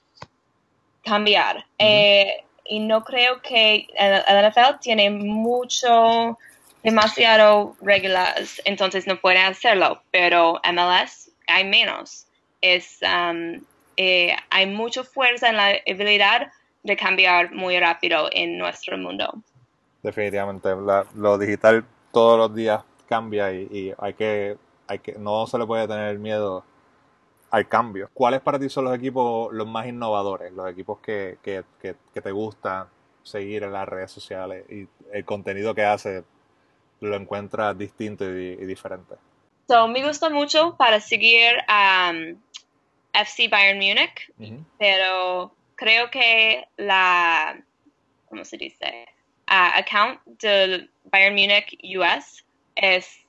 cambiar. 1.04 1.66
eh, 1.80 2.44
y 2.66 2.80
no 2.80 3.04
creo 3.04 3.42
que 3.42 3.88
el, 3.98 4.50
NFL 4.50 4.80
tiene 4.82 5.10
mucho, 5.10 6.38
demasiado 6.84 7.76
reglas, 7.82 8.62
entonces 8.66 9.08
no 9.08 9.20
puede 9.20 9.40
hacerlo. 9.40 10.02
Pero 10.12 10.62
MLS 10.72 11.32
hay 11.48 11.66
menos. 11.66 12.28
Es, 12.62 13.00
um, 13.02 13.62
eh, 13.98 14.36
hay 14.50 14.68
mucha 14.68 15.04
fuerza 15.04 15.50
en 15.50 15.58
la 15.58 15.74
habilidad 15.88 16.52
de 16.84 16.98
cambiar 16.98 17.54
muy 17.54 17.80
rápido 17.80 18.30
en 18.32 18.58
nuestro 18.58 18.98
mundo. 18.98 19.42
Definitivamente, 20.02 20.70
lo 21.16 21.38
digital 21.38 21.86
todos 22.12 22.38
los 22.38 22.56
días 22.56 22.84
cambia 23.08 23.52
y, 23.54 23.94
hay, 23.98 24.14
que, 24.14 24.58
hay 24.88 25.00
que, 25.00 25.14
no 25.14 25.48
se 25.48 25.58
le 25.58 25.66
puede 25.66 25.88
tener 25.88 26.20
miedo 26.20 26.64
al 27.52 27.68
cambio. 27.68 28.10
¿Cuáles 28.14 28.42
para 28.42 28.60
ti 28.60 28.70
son 28.70 28.86
los 28.86 28.96
equipos 28.96 29.54
los 29.54 29.68
más 29.68 29.88
innovadores? 29.88 30.52
Los 30.52 30.70
equipos 30.70 31.00
que, 31.00 31.38
que, 31.42 31.64
que, 31.82 32.22
te 32.22 32.32
gusta 32.32 32.88
seguir 33.24 33.64
en 33.64 33.72
las 33.72 33.88
redes 33.88 34.12
sociales 34.12 34.66
y 34.70 34.88
el 35.12 35.24
contenido 35.24 35.74
que 35.74 35.86
hace 35.86 36.24
lo 37.04 37.16
encuentras 37.16 37.78
distinto 37.78 38.26
y, 38.26 38.56
diferente. 38.66 39.16
So, 39.68 39.88
me 39.88 40.06
gusta 40.06 40.30
mucho 40.30 40.76
para 40.78 41.00
seguir 41.00 41.58
um, 41.68 42.38
FC 43.14 43.48
Bayern 43.48 43.78
Múnich, 43.78 44.32
pero 44.78 45.54
creo 45.76 46.10
que 46.10 46.68
la, 46.78 47.62
¿cómo 48.30 48.44
se 48.44 48.58
dice? 48.58 49.08
Uh, 49.50 49.80
account 49.80 50.20
de 50.42 50.90
Bayern 51.12 51.36
Munich 51.36 51.78
US 51.98 52.44
es 52.76 53.20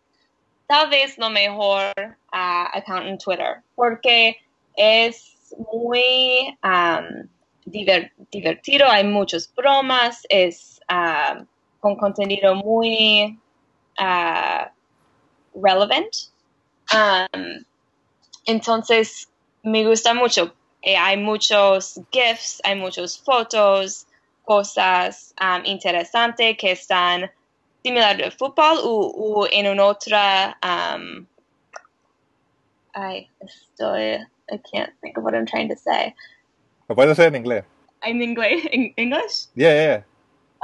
tal 0.67 0.89
vez 0.89 1.19
lo 1.19 1.29
mejor 1.29 1.93
uh, 2.33 2.69
account 2.73 3.07
en 3.07 3.19
Twitter 3.19 3.63
porque 3.75 4.39
es 4.77 5.55
muy 5.73 6.57
um, 6.63 7.29
divertido, 7.65 8.89
hay 8.89 9.05
muchas 9.05 9.53
bromas, 9.55 10.25
es 10.29 10.81
uh, 10.91 11.45
con 11.81 11.97
contenido 11.97 12.55
muy 12.55 13.39
uh, 13.99 14.67
relevant. 15.55 16.29
Um, 16.93 17.65
entonces, 18.47 19.29
me 19.63 19.85
gusta 19.85 20.15
mucho 20.15 20.53
eh, 20.85 20.97
hay 20.99 21.17
muchos 21.17 21.99
GIFs, 22.13 22.61
hay 22.63 22.75
muchas 22.75 23.19
fotos, 23.19 24.07
cosas 24.45 25.35
um, 25.41 25.65
interesantes 25.65 26.59
que 26.59 26.73
están 26.73 27.31
similar 27.83 28.23
al 28.23 28.33
fútbol 28.33 28.79
o, 28.83 29.49
en 29.51 29.67
una 29.67 29.87
otra. 29.87 30.59
Um, 30.63 31.27
I 32.95 33.29
estoy. 33.41 34.27
I 34.51 34.59
can't 34.59 34.93
think 35.01 35.17
of 35.17 35.25
what 35.25 35.35
I'm 35.35 35.47
trying 35.47 35.71
to 35.71 35.77
say. 35.77 36.15
¿Lo 36.89 36.95
puedes 36.95 37.17
decir 37.17 37.29
en 37.29 37.43
inglés? 37.43 37.65
In 38.05 38.21
English? 38.21 38.67
In 38.71 38.93
English? 38.99 39.47
Yeah, 39.55 39.73
yeah. 39.73 40.03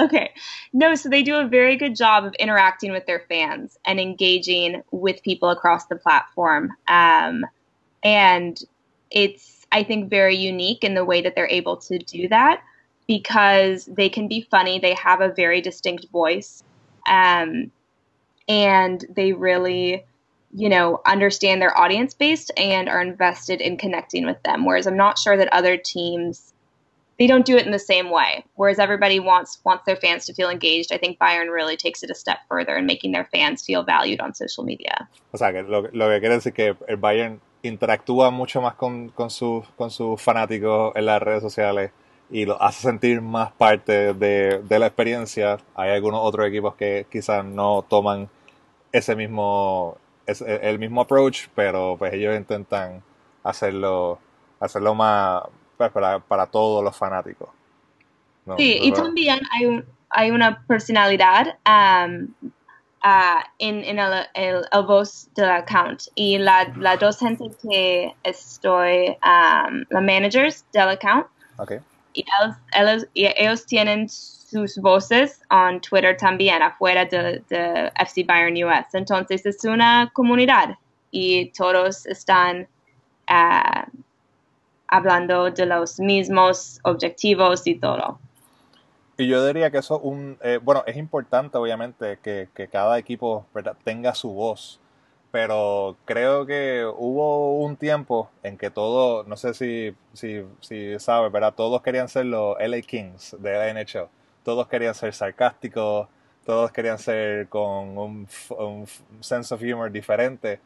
Okay. 0.00 0.32
No, 0.72 0.94
so 0.94 1.08
they 1.08 1.22
do 1.22 1.36
a 1.36 1.46
very 1.46 1.76
good 1.76 1.94
job 1.94 2.24
of 2.24 2.34
interacting 2.34 2.92
with 2.92 3.06
their 3.06 3.24
fans 3.28 3.78
and 3.84 4.00
engaging 4.00 4.82
with 4.90 5.22
people 5.22 5.50
across 5.50 5.86
the 5.86 5.96
platform. 5.96 6.70
Um, 6.88 7.44
and 8.02 8.58
it's 9.10 9.60
I 9.72 9.84
think, 9.84 10.10
very 10.10 10.36
unique 10.36 10.84
in 10.84 10.94
the 10.94 11.04
way 11.04 11.22
that 11.22 11.34
they're 11.34 11.48
able 11.48 11.76
to 11.78 11.98
do 11.98 12.28
that 12.28 12.62
because 13.06 13.86
they 13.86 14.08
can 14.08 14.28
be 14.28 14.46
funny. 14.50 14.78
They 14.78 14.94
have 14.94 15.20
a 15.20 15.32
very 15.32 15.60
distinct 15.60 16.08
voice. 16.10 16.62
Um, 17.08 17.70
and 18.48 19.04
they 19.14 19.32
really, 19.32 20.04
you 20.52 20.68
know, 20.68 21.00
understand 21.06 21.62
their 21.62 21.76
audience 21.76 22.14
base 22.14 22.50
and 22.56 22.88
are 22.88 23.00
invested 23.00 23.60
in 23.60 23.76
connecting 23.76 24.26
with 24.26 24.42
them. 24.42 24.64
Whereas 24.64 24.86
I'm 24.86 24.96
not 24.96 25.18
sure 25.18 25.36
that 25.36 25.52
other 25.52 25.76
teams 25.76 26.49
they 27.20 27.26
don't 27.26 27.44
do 27.44 27.56
it 27.56 27.66
in 27.66 27.70
the 27.70 27.78
same 27.78 28.11
way. 28.11 28.42
Whereas 28.56 28.78
everybody 28.78 29.20
wants 29.20 29.61
wants 29.62 29.85
their 29.85 29.96
fans 29.96 30.24
to 30.24 30.33
feel 30.33 30.48
engaged. 30.48 30.90
I 30.90 30.96
think 30.96 31.18
Bayern 31.18 31.52
really 31.52 31.76
takes 31.76 32.02
it 32.02 32.11
a 32.11 32.14
step 32.14 32.38
further 32.48 32.74
in 32.76 32.87
making 32.87 33.12
their 33.12 33.28
fans 33.30 33.62
feel 33.62 33.85
valued 33.85 34.20
on 34.20 34.35
social 34.35 34.64
media. 34.64 35.06
O 35.33 35.37
sea, 35.37 35.52
que 35.52 35.62
lo, 35.62 35.83
lo 35.92 36.09
que 36.09 36.20
quiere 36.20 36.35
decir 36.37 36.54
que 36.54 36.74
el 36.88 36.96
Bayern 36.96 37.40
interactúa 37.62 38.30
mucho 38.30 38.62
más 38.62 38.74
con, 38.74 39.11
con, 39.11 39.28
sus, 39.28 39.66
con 39.76 39.90
sus 39.90 40.20
fanáticos 40.20 40.96
en 40.96 41.04
las 41.04 41.20
redes 41.20 41.42
sociales 41.42 41.90
y 42.30 42.46
los 42.46 42.56
hace 42.59 42.80
sentir 42.88 43.20
más 43.20 43.52
parte 43.52 44.14
de, 44.14 44.62
de 44.62 44.78
la 44.78 44.87
experiencia. 44.87 45.59
Hay 45.74 45.90
algunos 45.90 46.20
otros 46.22 46.48
equipos 46.48 46.74
que 46.74 47.06
quizás 47.11 47.44
no 47.44 47.85
toman 47.87 48.30
ese 48.92 49.14
mismo, 49.14 49.98
ese, 50.24 50.56
el 50.66 50.78
mismo 50.78 51.02
approach, 51.02 51.48
pero 51.54 51.96
pues 51.98 52.14
ellos 52.14 52.35
intentan 52.35 53.02
hacerlo, 53.42 54.18
hacerlo 54.59 54.94
más 54.94 55.42
pues, 55.80 55.92
para, 55.92 56.18
para 56.18 56.46
todos 56.46 56.84
los 56.84 56.94
fanáticos. 56.94 57.48
¿no? 58.44 58.56
Sí, 58.58 58.78
y 58.82 58.92
también 58.92 59.40
hay, 59.52 59.64
un, 59.64 59.84
hay 60.10 60.30
una 60.30 60.62
personalidad 60.66 61.56
um, 61.66 62.28
uh, 63.02 63.40
en, 63.58 63.82
en 63.84 63.98
el, 63.98 64.26
el, 64.34 64.62
el, 64.70 64.82
voz 64.84 65.30
del 65.34 65.48
account. 65.48 66.02
Y 66.14 66.36
la, 66.36 66.70
la 66.76 66.98
dos 66.98 67.18
gente 67.18 67.50
que 67.62 68.14
estoy, 68.24 69.16
um, 69.24 69.84
la 69.88 70.00
managers 70.02 70.66
del 70.74 70.90
account, 70.90 71.26
okay. 71.56 71.78
y 72.12 72.26
ellos, 73.38 73.64
tienen 73.64 74.06
sus 74.10 74.76
voces 74.82 75.40
en 75.50 75.80
Twitter 75.80 76.14
también, 76.14 76.60
afuera 76.60 77.06
de, 77.06 77.42
FC 77.98 78.24
Bayern 78.24 78.62
US. 78.64 78.92
Entonces 78.92 79.46
es 79.46 79.64
una 79.64 80.10
comunidad 80.12 80.76
y 81.10 81.46
todos 81.52 82.04
están 82.04 82.68
ah, 83.28 83.86
hablando 84.90 85.50
de 85.50 85.66
los 85.66 85.98
mismos 86.00 86.81
objetivos 86.83 87.66
y 87.66 87.76
todo. 87.76 88.18
Y 89.16 89.29
yo 89.29 89.46
diría 89.46 89.70
que 89.70 89.79
eso 89.79 89.98
un, 89.98 90.38
eh, 90.42 90.59
bueno, 90.62 90.83
es 90.87 90.96
importante 90.96 91.59
obviamente 91.59 92.18
que, 92.22 92.48
cada 92.72 92.98
equipo 92.98 93.46
tenga 93.85 94.14
su 94.14 94.33
voz, 94.33 94.81
pero 95.31 95.96
creo 96.07 96.46
que 96.46 96.85
hubo 96.96 97.59
un 97.59 97.76
tiempo 97.76 98.31
en 98.42 98.57
que 98.57 98.70
todo, 98.70 99.24
no 99.24 99.37
sé 99.37 99.55
si, 99.55 99.94
si, 100.14 100.42
si 100.61 100.98
sabes, 100.98 101.31
¿verdad? 101.31 101.55
Todos 101.55 101.83
querían 101.83 102.09
ser 102.09 102.26
los 102.26 102.57
LA 102.59 102.81
Kings 102.81 103.37
de 103.38 103.53
la 103.53 103.74
NHL, 103.74 104.09
todos 104.42 104.66
querían 104.68 104.94
ser 104.94 105.12
sarcásticos, 105.12 106.09
todos 106.46 106.72
querían 106.72 106.98
ser 106.98 107.48
con 107.48 107.98
un, 107.98 108.29
un 108.59 108.87
sense 109.20 109.55
of 109.55 109.61
humor 109.62 109.92
diferente 109.92 110.61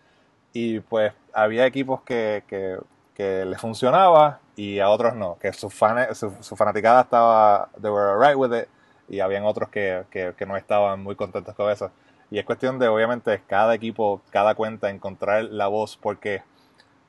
y 0.53 0.79
pues 0.79 1.13
había 1.33 1.67
equipos 1.67 2.03
que, 2.03 2.45
que 2.47 2.79
que 3.14 3.44
les 3.44 3.61
funcionaba 3.61 4.40
y 4.57 4.81
a 4.81 4.90
otros 4.90 5.14
no, 5.14 5.38
que 5.38 5.53
su, 5.53 5.70
fan, 5.70 6.14
su, 6.14 6.31
fanaticada 6.57 7.03
estaba, 7.03 7.68
they 7.81 7.90
were 7.90 8.11
alright 8.11 8.37
with 8.37 8.53
it 8.53 8.68
y 9.09 9.20
habían 9.20 9.44
otros 9.44 9.68
que, 9.68 10.05
que, 10.11 10.46
no 10.46 10.57
estaban 10.57 11.03
muy 11.03 11.14
contentos 11.14 11.55
con 11.55 11.70
eso. 11.70 11.90
Y 12.31 12.38
es 12.38 12.44
cuestión 12.44 12.79
de, 12.79 12.88
obviamente, 12.88 13.42
cada 13.46 13.74
equipo, 13.74 14.20
cada 14.31 14.55
cuenta 14.55 14.90
encontrar 14.90 15.44
la 15.44 15.68
voz 15.68 15.96
porque, 16.00 16.42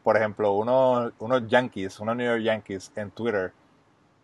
por 0.04 0.18
ejemplo, 0.18 0.52
unos, 0.54 1.14
unos 1.20 1.48
Yankees, 1.48 2.00
unos 2.00 2.16
New 2.18 2.28
York 2.28 2.44
Yankees 2.44 2.92
en 2.96 3.12
Twitter, 3.12 3.54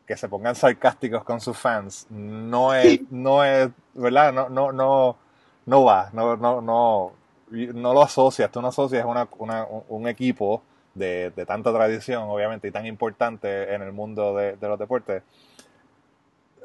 que 0.05 0.17
se 0.17 0.27
pongan 0.27 0.55
sarcásticos 0.55 1.23
con 1.23 1.39
sus 1.39 1.57
fans, 1.57 2.05
no 2.09 2.73
es, 2.73 2.99
no 3.09 3.43
es, 3.43 3.69
¿verdad? 3.93 4.33
No, 4.33 4.49
no, 4.49 4.71
no, 4.71 5.15
no 5.65 5.83
va, 5.83 6.09
no, 6.11 6.35
no, 6.35 6.61
no, 6.61 7.13
no 7.49 7.93
lo 7.93 8.01
asocias, 8.03 8.51
tú 8.51 8.61
no 8.61 8.67
asocias 8.67 9.05
una, 9.05 9.27
una, 9.37 9.65
un 9.87 10.07
equipo 10.07 10.61
de, 10.93 11.31
tanta 11.47 11.73
tradición, 11.73 12.23
obviamente, 12.23 12.67
y 12.67 12.71
tan 12.71 12.85
importante 12.85 13.73
en 13.73 13.81
el 13.81 13.91
mundo 13.91 14.35
de, 14.35 14.57
los 14.61 14.79
deportes, 14.79 15.23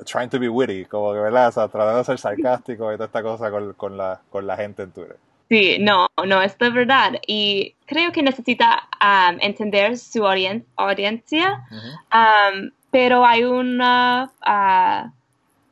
trying 0.05 0.29
to 0.29 0.39
be 0.39 0.49
witty, 0.49 0.85
como 0.85 1.13
que, 1.13 1.21
¿verdad? 1.21 1.49
O 1.49 1.53
sea, 1.53 1.69
tratando 1.69 1.99
de 1.99 2.05
ser 2.05 2.19
sarcástico 2.19 2.93
y 2.93 2.97
toda 2.97 3.07
esta 3.07 3.23
cosa 3.23 3.51
con, 3.77 3.97
la, 3.97 4.21
con 4.31 4.47
la 4.47 4.57
gente 4.57 4.83
en 4.83 4.91
Twitter. 4.93 5.17
Sí, 5.49 5.79
no, 5.81 6.09
no, 6.27 6.43
es 6.43 6.59
de 6.59 6.71
verdad. 6.71 7.13
Y 7.27 7.75
creo 7.87 8.11
que 8.11 8.23
necesita 8.23 8.89
um, 9.01 9.39
entender 9.41 9.97
su 9.97 10.27
audiencia, 10.27 11.65
um, 12.13 12.71
pero 12.91 13.25
hay 13.25 13.45
una, 13.45 14.33
uh, 14.45 15.11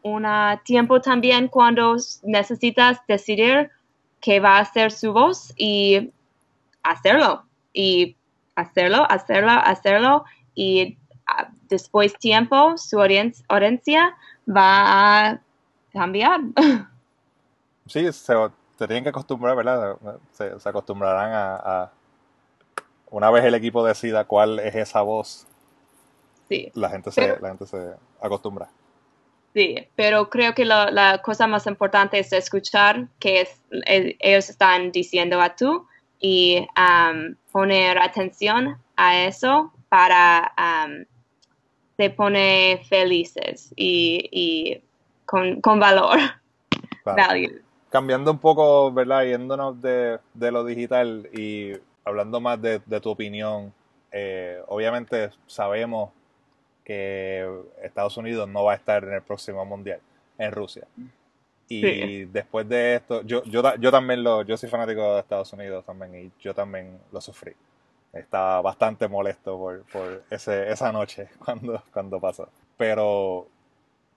una 0.08 0.60
tiempo 0.64 1.00
también 1.00 1.48
cuando 1.48 1.96
necesitas 2.22 2.98
decidir 3.08 3.70
qué 4.20 4.38
va 4.38 4.58
a 4.58 4.64
ser 4.64 4.92
su 4.92 5.12
voz 5.12 5.52
y 5.56 6.12
hacerlo. 6.84 7.44
Y 7.72 8.16
hacerlo, 8.54 9.06
hacerlo, 9.08 9.50
hacerlo 9.50 10.24
y 10.54 10.98
ah, 11.26 11.48
después 11.68 12.14
tiempo 12.18 12.76
su 12.76 13.00
audiencia 13.00 14.16
va 14.48 15.28
a 15.28 15.40
cambiar. 15.92 16.40
Sí, 17.86 18.10
se, 18.12 18.34
tienen 18.78 19.02
que 19.02 19.10
acostumbrar, 19.10 19.54
¿verdad? 19.54 19.98
Se, 20.32 20.54
acostumbrarán 20.66 21.32
a, 21.34 21.90
una 23.10 23.30
vez 23.30 23.44
el 23.44 23.54
equipo 23.54 23.84
decida 23.84 24.24
cuál 24.24 24.58
es 24.58 24.74
esa 24.74 25.02
voz. 25.02 25.46
Sí. 26.48 26.72
La 26.72 26.88
gente 26.88 27.10
se, 27.10 27.38
la 27.40 27.48
gente 27.48 27.66
se 27.66 27.90
acostumbra. 28.22 28.70
Sí, 29.52 29.86
pero 29.94 30.30
creo 30.30 30.54
que 30.54 30.64
la 30.64 31.20
cosa 31.22 31.46
más 31.46 31.66
importante 31.66 32.18
es 32.18 32.32
escuchar 32.32 33.08
que 33.18 33.42
es, 33.42 33.60
ellos 34.18 34.48
están 34.48 34.90
diciendo 34.90 35.42
a 35.42 35.54
tú 35.54 35.86
y 36.26 36.66
um, 36.78 37.34
poner 37.52 37.98
atención 37.98 38.78
a 38.96 39.26
eso 39.26 39.70
para 39.90 40.54
um, 40.56 41.04
se 41.98 42.08
pone 42.08 42.80
felices 42.88 43.74
y, 43.76 44.80
con, 45.26 45.60
valor. 45.78 46.18
Cambiando 47.90 48.30
un 48.30 48.38
poco, 48.38 48.90
¿verdad? 48.90 49.24
Yéndonos 49.24 49.82
de, 49.82 50.18
lo 50.34 50.64
digital 50.64 51.28
y 51.34 51.72
hablando 52.06 52.40
más 52.40 52.58
de, 52.62 52.80
tu 53.02 53.10
opinión, 53.10 53.74
eh, 54.10 54.62
obviamente 54.68 55.28
sabemos 55.46 56.08
que 56.84 57.46
Estados 57.82 58.16
Unidos 58.16 58.48
no 58.48 58.64
va 58.64 58.72
a 58.72 58.76
estar 58.76 59.04
en 59.04 59.12
el 59.12 59.22
próximo 59.22 59.62
mundial 59.66 60.00
en 60.38 60.52
Rusia. 60.52 60.86
Y 61.68 62.24
después 62.26 62.68
de 62.68 62.96
esto, 62.96 63.22
yo, 63.22 63.42
yo, 63.44 63.62
yo 63.76 63.90
también 63.90 64.22
lo, 64.22 64.42
yo 64.42 64.56
soy 64.56 64.68
fanático 64.68 65.14
de 65.14 65.20
Estados 65.20 65.52
Unidos 65.52 65.84
también 65.84 66.14
y 66.14 66.32
yo 66.40 66.54
también 66.54 66.98
lo 67.10 67.20
sufrí. 67.20 67.52
Estaba 68.12 68.60
bastante 68.60 69.08
molesto 69.08 69.58
por, 69.58 69.82
por 69.84 70.22
ese, 70.30 70.70
esa 70.70 70.92
noche 70.92 71.28
cuando, 71.44 71.82
cuando 71.92 72.20
pasó. 72.20 72.48
Pero 72.76 73.48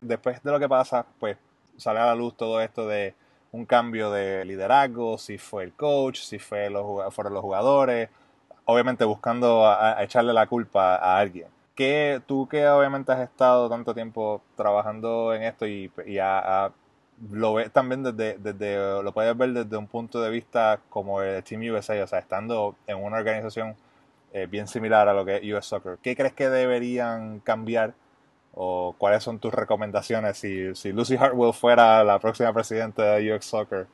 después 0.01 0.43
de 0.43 0.51
lo 0.51 0.59
que 0.59 0.69
pasa, 0.69 1.05
pues 1.19 1.37
sale 1.77 1.99
a 1.99 2.07
la 2.07 2.15
luz 2.15 2.35
todo 2.35 2.61
esto 2.61 2.87
de 2.87 3.15
un 3.51 3.65
cambio 3.65 4.11
de 4.11 4.45
liderazgo, 4.45 5.17
si 5.17 5.37
fue 5.37 5.63
el 5.63 5.73
coach, 5.73 6.19
si 6.19 6.39
fue 6.39 6.69
los, 6.69 7.13
fueron 7.13 7.33
los 7.33 7.41
jugadores, 7.41 8.09
obviamente 8.65 9.05
buscando 9.05 9.65
a, 9.65 10.03
echarle 10.03 10.33
la 10.33 10.47
culpa 10.47 10.95
a 10.95 11.17
alguien. 11.17 11.47
Que 11.75 12.21
tú 12.25 12.47
que 12.47 12.67
obviamente 12.67 13.11
has 13.11 13.19
estado 13.19 13.69
tanto 13.69 13.93
tiempo 13.93 14.41
trabajando 14.55 15.33
en 15.33 15.43
esto 15.43 15.67
y, 15.67 15.91
y 16.05 16.17
a, 16.19 16.71
lo 17.31 17.55
ves 17.55 17.71
también 17.71 18.03
desde, 18.03 18.37
desde, 18.37 19.01
lo 19.03 19.11
puedes 19.11 19.35
ver 19.35 19.51
desde 19.51 19.77
un 19.77 19.87
punto 19.87 20.21
de 20.21 20.29
vista 20.29 20.79
como 20.89 21.21
el 21.21 21.43
Team 21.43 21.61
USA, 21.73 22.03
o 22.03 22.07
sea, 22.07 22.19
estando 22.19 22.75
en 22.85 22.97
una 22.97 23.17
organización 23.17 23.75
eh, 24.33 24.45
bien 24.45 24.67
similar 24.67 25.07
a 25.07 25.13
lo 25.13 25.25
que 25.25 25.37
es 25.37 25.53
US 25.53 25.65
Soccer. 25.65 25.97
¿Qué 26.01 26.15
crees 26.15 26.33
que 26.33 26.49
deberían 26.49 27.39
cambiar 27.39 27.93
o 28.53 28.95
cuáles 28.97 29.23
son 29.23 29.39
tus 29.39 29.53
recomendaciones 29.53 30.37
si, 30.37 30.75
si 30.75 30.91
Lucy 30.91 31.15
Hartwell 31.15 31.53
fuera 31.53 32.03
la 32.03 32.19
próxima 32.19 32.53
presidenta 32.53 33.15
de 33.15 33.33
US 33.33 33.45
Soccer? 33.45 33.87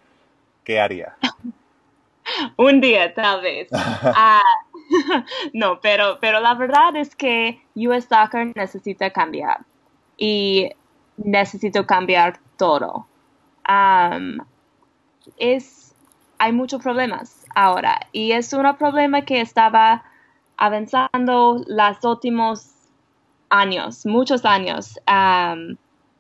¿Qué 0.64 0.80
haría? 0.80 1.16
un 2.58 2.82
día, 2.82 3.14
tal 3.14 3.42
vez. 3.42 3.70
Ah, 4.16 4.42
no, 5.54 5.80
pero, 5.82 6.18
pero 6.20 6.42
la 6.42 6.56
verdad 6.56 6.96
es 6.96 7.16
que 7.16 7.62
US 7.76 8.06
Soccer 8.06 8.52
necesita 8.56 9.12
cambiar 9.12 9.62
y 10.18 10.72
necesito 11.18 11.86
cambiar 11.86 12.40
todo 12.58 13.08
es, 15.38 15.96
hay 16.38 16.52
muchos 16.52 16.82
problemas 16.82 17.46
ahora 17.56 18.00
y 18.12 18.32
es 18.32 18.52
un 18.54 18.76
problema 18.78 19.22
que 19.24 19.42
estaba 19.42 20.04
avanzando 20.58 21.64
los 21.68 22.04
últimos 22.04 22.70
años, 23.50 24.06
muchos 24.06 24.46
años. 24.46 25.00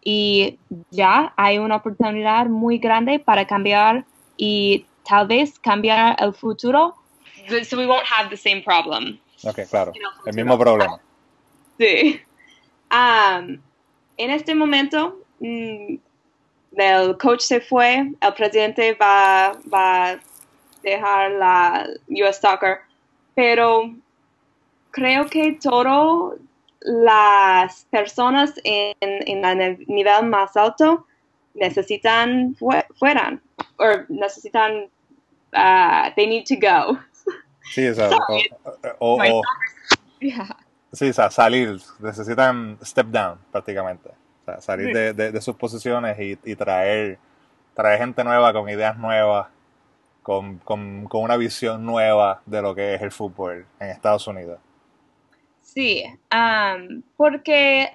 y 0.05 0.59
ya 0.91 1.33
hay 1.37 1.57
una 1.59 1.77
oportunidad 1.77 2.47
muy 2.47 2.77
grande 2.77 3.19
para 3.19 3.47
cambiar 3.47 4.05
y 4.35 4.85
tal 5.07 5.27
vez 5.27 5.59
cambiar 5.59 6.17
el 6.19 6.33
futuro. 6.33 6.95
So 7.63 7.77
we 7.77 7.85
won't 7.85 8.05
have 8.05 8.29
the 8.29 8.37
same 8.37 8.61
problem. 8.61 9.19
Ok, 9.43 9.59
claro. 9.69 9.91
El 10.25 10.35
mismo 10.35 10.57
problema. 10.57 10.99
Sí. 11.77 12.21
en 14.17 14.29
este 14.29 14.55
momento, 14.55 15.19
mm, 15.39 15.95
el 16.77 17.17
coach 17.17 17.41
se 17.41 17.61
fue, 17.61 18.11
el 18.19 18.33
presidente 18.33 18.93
va, 18.95 19.57
a 19.71 20.19
dejar 20.81 21.31
la 21.31 21.87
US 22.09 22.37
Soccer, 22.37 22.79
pero 23.35 23.93
creo 24.91 25.27
que 25.27 25.57
todas 25.61 26.39
las 26.81 27.85
personas 27.89 28.53
en, 28.63 28.95
el 29.01 29.85
nivel 29.87 30.25
más 30.25 30.57
alto 30.57 31.05
necesitan 31.53 32.55
fueran 32.95 33.41
o 33.77 33.85
necesitan 34.09 34.89
uh, 35.53 36.09
they 36.15 36.27
need 36.27 36.45
to 36.45 36.55
go. 36.55 36.97
Sí, 37.73 37.87
o, 38.99 39.41
sí, 40.91 41.09
o 41.09 41.13
sea, 41.13 41.31
salir, 41.31 41.79
necesitan 41.99 42.77
step 42.83 43.07
down 43.07 43.39
prácticamente 43.51 44.22
salir 44.59 45.15
de, 45.15 45.41
sus 45.41 45.55
posiciones 45.55 46.17
y, 46.19 46.55
traer, 46.55 47.17
traer 47.73 47.99
gente 47.99 48.23
nueva 48.23 48.53
con 48.53 48.69
ideas 48.69 48.97
nuevas, 48.97 49.47
con, 50.21 50.61
una 51.11 51.37
visión 51.37 51.85
nueva 51.85 52.41
de 52.45 52.61
lo 52.61 52.75
que 52.75 52.95
es 52.95 53.01
el 53.01 53.11
fútbol 53.11 53.65
en 53.79 53.89
Estados 53.89 54.27
Unidos. 54.27 54.59
Sí, 55.61 56.03
porque 57.17 57.89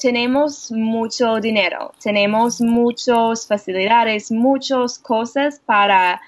tenemos 0.00 0.72
mucho 0.72 1.40
dinero, 1.40 1.92
tenemos 2.02 2.60
muchas 2.60 3.46
facilidades, 3.46 4.30
muchas 4.30 4.98
cosas 4.98 5.60
para 5.64 6.20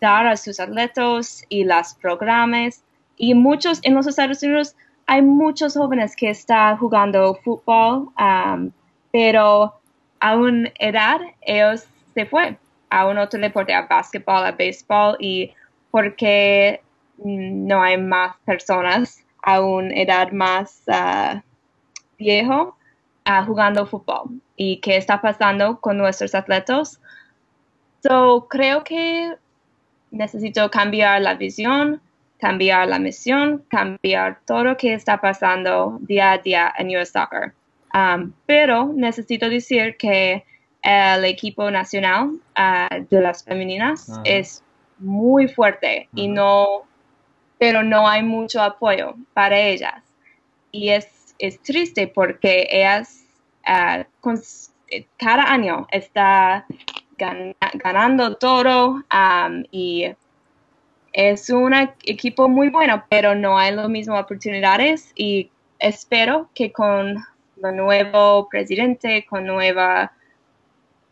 dar 0.00 0.26
a 0.26 0.36
sus 0.36 0.60
atletas 0.60 1.42
y 1.48 1.64
las 1.64 1.94
programas 1.94 2.84
y 3.16 3.34
muchos 3.34 3.80
en 3.82 3.94
los 3.94 4.06
Estados 4.06 4.42
Unidos 4.42 4.76
hay 5.06 5.22
muchos 5.22 5.74
jóvenes 5.74 6.14
que 6.14 6.28
están 6.28 6.76
jugando 6.76 7.34
fútbol, 7.42 8.10
um, 8.20 8.70
pero 9.12 9.74
a 10.20 10.36
una 10.36 10.72
edad 10.78 11.20
ellos 11.42 11.86
se 12.14 12.26
fue 12.26 12.56
a 12.90 13.06
un 13.06 13.18
otro 13.18 13.40
deporte, 13.40 13.74
a 13.74 13.82
básquetbol, 13.82 14.44
a 14.44 14.52
béisbol, 14.52 15.16
y 15.20 15.52
porque 15.90 16.80
no 17.18 17.82
hay 17.82 17.98
más 17.98 18.36
personas 18.44 19.24
a 19.42 19.60
una 19.60 19.94
edad 19.94 20.32
más 20.32 20.82
uh, 20.86 21.40
viejo 22.18 22.76
uh, 23.28 23.44
jugando 23.44 23.86
fútbol. 23.86 24.40
¿Y 24.56 24.78
qué 24.78 24.96
está 24.96 25.20
pasando 25.20 25.80
con 25.80 25.98
nuestros 25.98 26.34
atletas? 26.34 27.00
So, 28.02 28.46
creo 28.48 28.84
que 28.84 29.34
necesito 30.10 30.70
cambiar 30.70 31.20
la 31.20 31.34
visión, 31.34 32.00
cambiar 32.38 32.88
la 32.88 32.98
misión, 32.98 33.64
cambiar 33.68 34.40
todo 34.46 34.64
lo 34.64 34.76
que 34.76 34.94
está 34.94 35.20
pasando 35.20 35.98
día 36.00 36.32
a 36.32 36.38
día 36.38 36.72
en 36.78 36.96
US 36.96 37.10
Soccer. 37.10 37.52
Um, 37.94 38.32
pero 38.46 38.92
necesito 38.94 39.48
decir 39.48 39.96
que 39.96 40.44
el 40.82 41.24
equipo 41.24 41.70
nacional 41.70 42.38
uh, 42.58 43.04
de 43.10 43.20
las 43.20 43.44
femeninas 43.44 44.10
es 44.24 44.62
muy 44.98 45.48
fuerte 45.48 46.08
y 46.14 46.28
no, 46.28 46.82
pero 47.58 47.82
no 47.82 48.08
hay 48.08 48.22
mucho 48.22 48.62
apoyo 48.62 49.14
para 49.32 49.58
ellas. 49.58 50.02
Y 50.70 50.90
es, 50.90 51.34
es 51.38 51.60
triste 51.62 52.08
porque 52.08 52.68
ellas 52.70 53.24
uh, 53.66 54.04
cada 55.16 55.44
año 55.44 55.86
está 55.90 56.66
ganando 57.74 58.36
todo 58.36 59.02
um, 59.12 59.64
y 59.70 60.12
es 61.12 61.50
un 61.50 61.74
equipo 62.04 62.48
muy 62.48 62.68
bueno, 62.70 63.04
pero 63.08 63.34
no 63.34 63.58
hay 63.58 63.74
las 63.74 63.88
mismas 63.88 64.22
oportunidades 64.22 65.12
y 65.16 65.50
espero 65.78 66.48
que 66.54 66.70
con 66.70 67.24
el 67.62 67.76
nuevo 67.76 68.48
presidente, 68.48 69.26
con 69.28 69.46
nueva, 69.46 70.12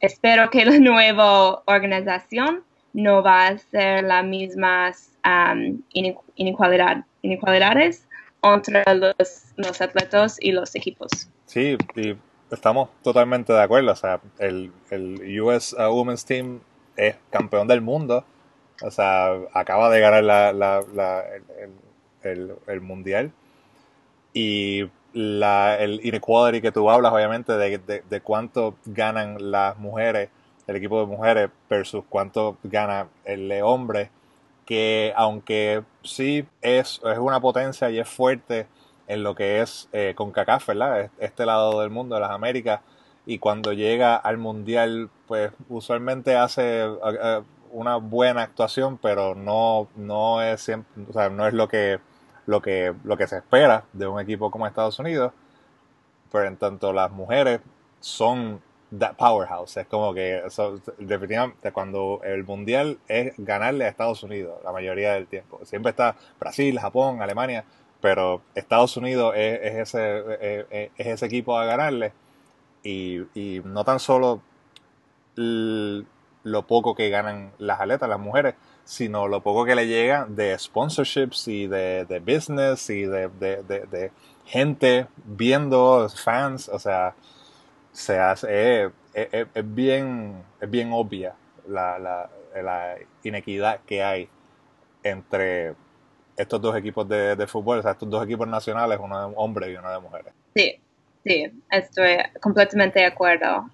espero 0.00 0.50
que 0.50 0.64
la 0.64 0.78
nueva 0.78 1.62
organización 1.66 2.62
no 2.92 3.22
va 3.22 3.48
a 3.48 3.58
ser 3.58 4.04
las 4.04 4.24
mismas 4.24 5.12
um, 5.24 5.80
inequalidades 5.92 8.06
entre 8.42 8.82
los, 8.94 9.52
los 9.56 9.80
atletas 9.80 10.38
y 10.40 10.52
los 10.52 10.74
equipos. 10.74 11.10
Sí, 11.46 11.76
y 11.94 12.16
estamos 12.50 12.88
totalmente 13.02 13.52
de 13.52 13.62
acuerdo. 13.62 13.92
O 13.92 13.96
sea, 13.96 14.20
el, 14.38 14.72
el 14.90 15.40
US 15.40 15.74
uh, 15.74 15.92
Women's 15.92 16.24
Team 16.24 16.60
es 16.96 17.16
campeón 17.30 17.68
del 17.68 17.80
mundo. 17.80 18.24
O 18.82 18.90
sea, 18.90 19.32
acaba 19.52 19.90
de 19.90 20.00
ganar 20.00 20.24
la, 20.24 20.52
la, 20.52 20.84
la 20.94 21.24
el, 22.22 22.54
el, 22.66 22.80
mundial. 22.80 23.32
Y 24.32 24.84
la, 25.16 25.78
el 25.78 26.04
inequality 26.04 26.60
que 26.60 26.72
tú 26.72 26.90
hablas, 26.90 27.10
obviamente, 27.10 27.54
de, 27.54 27.78
de, 27.78 28.02
de, 28.08 28.20
cuánto 28.20 28.74
ganan 28.84 29.50
las 29.50 29.78
mujeres, 29.78 30.28
el 30.66 30.76
equipo 30.76 31.00
de 31.00 31.06
mujeres, 31.06 31.50
versus 31.70 32.04
cuánto 32.06 32.58
gana 32.62 33.08
el 33.24 33.50
hombre, 33.62 34.10
que 34.66 35.14
aunque 35.16 35.82
sí 36.02 36.44
es, 36.60 37.00
es 37.02 37.18
una 37.18 37.40
potencia 37.40 37.88
y 37.88 37.98
es 37.98 38.06
fuerte 38.06 38.66
en 39.06 39.22
lo 39.22 39.34
que 39.34 39.62
es 39.62 39.88
eh, 39.92 40.12
con 40.14 40.32
CACAF, 40.32 40.66
¿verdad? 40.66 41.10
Este 41.18 41.46
lado 41.46 41.80
del 41.80 41.88
mundo, 41.88 42.16
de 42.16 42.20
las 42.20 42.30
Américas, 42.30 42.82
y 43.24 43.38
cuando 43.38 43.72
llega 43.72 44.16
al 44.16 44.36
Mundial, 44.36 45.08
pues 45.26 45.50
usualmente 45.70 46.36
hace 46.36 46.84
eh, 46.84 46.98
eh, 47.22 47.42
una 47.72 47.96
buena 47.96 48.42
actuación, 48.42 48.98
pero 48.98 49.34
no, 49.34 49.88
no 49.96 50.42
es 50.42 50.60
siempre, 50.60 51.04
o 51.08 51.12
sea, 51.14 51.30
no 51.30 51.46
es 51.46 51.54
lo 51.54 51.68
que, 51.68 52.00
lo 52.46 52.62
que, 52.62 52.94
lo 53.04 53.16
que 53.16 53.26
se 53.26 53.38
espera 53.38 53.84
de 53.92 54.06
un 54.06 54.20
equipo 54.20 54.50
como 54.50 54.66
Estados 54.66 54.98
Unidos. 54.98 55.32
Pero 56.32 56.46
en 56.46 56.56
tanto 56.56 56.92
las 56.92 57.10
mujeres 57.10 57.60
son 58.00 58.60
that 58.96 59.16
powerhouse. 59.16 59.76
Es 59.76 59.86
como 59.86 60.14
que 60.14 60.42
definitivamente 60.98 61.72
cuando 61.72 62.20
el 62.24 62.44
mundial 62.44 62.98
es 63.08 63.34
ganarle 63.38 63.84
a 63.84 63.88
Estados 63.88 64.22
Unidos 64.22 64.58
la 64.64 64.72
mayoría 64.72 65.14
del 65.14 65.26
tiempo. 65.26 65.60
Siempre 65.64 65.90
está 65.90 66.16
Brasil, 66.38 66.78
Japón, 66.78 67.22
Alemania, 67.22 67.64
pero 68.00 68.42
Estados 68.54 68.96
Unidos 68.96 69.34
es, 69.36 69.94
ese, 69.94 70.68
es, 70.70 70.90
ese 70.96 71.26
equipo 71.26 71.58
a 71.58 71.64
ganarle 71.64 72.12
y, 72.82 73.22
y 73.34 73.60
no 73.64 73.84
tan 73.84 73.98
solo 73.98 74.40
lo 75.34 76.66
poco 76.66 76.94
que 76.94 77.10
ganan 77.10 77.52
las 77.58 77.80
atletas, 77.80 78.08
las 78.08 78.20
mujeres, 78.20 78.54
sino 78.86 79.26
lo 79.26 79.42
poco 79.42 79.64
que 79.64 79.74
le 79.74 79.88
llega 79.88 80.26
de 80.26 80.56
sponsorships 80.56 81.48
y 81.48 81.66
de, 81.66 82.04
de 82.04 82.20
business 82.20 82.88
y 82.88 83.02
de, 83.02 83.28
de, 83.28 83.62
de, 83.64 84.12
gente 84.44 85.08
viendo, 85.24 86.08
fans, 86.08 86.68
o 86.68 86.78
sea, 86.78 87.12
se 87.90 88.16
hace, 88.16 88.84
es, 88.84 88.92
es, 89.32 89.74
bien, 89.74 90.40
es 90.60 90.70
bien 90.70 90.92
obvia 90.92 91.34
la, 91.66 91.98
la, 91.98 92.30
la 92.62 92.94
inequidad 93.24 93.80
que 93.84 94.04
hay 94.04 94.28
entre 95.02 95.74
estos 96.36 96.60
dos 96.60 96.76
equipos 96.76 97.08
de, 97.08 97.44
fútbol, 97.48 97.80
o 97.80 97.82
sea, 97.82 97.90
estos 97.90 98.08
dos 98.08 98.24
equipos 98.24 98.46
nacionales, 98.46 99.00
uno 99.02 99.28
de 99.28 99.34
hombres 99.36 99.70
y 99.70 99.76
uno 99.76 99.90
de 99.90 99.98
mujeres. 99.98 100.32
Sí, 100.54 100.78
sí, 101.24 101.60
estoy 101.72 102.18
completamente 102.40 103.00
de 103.00 103.06
acuerdo. 103.06 103.68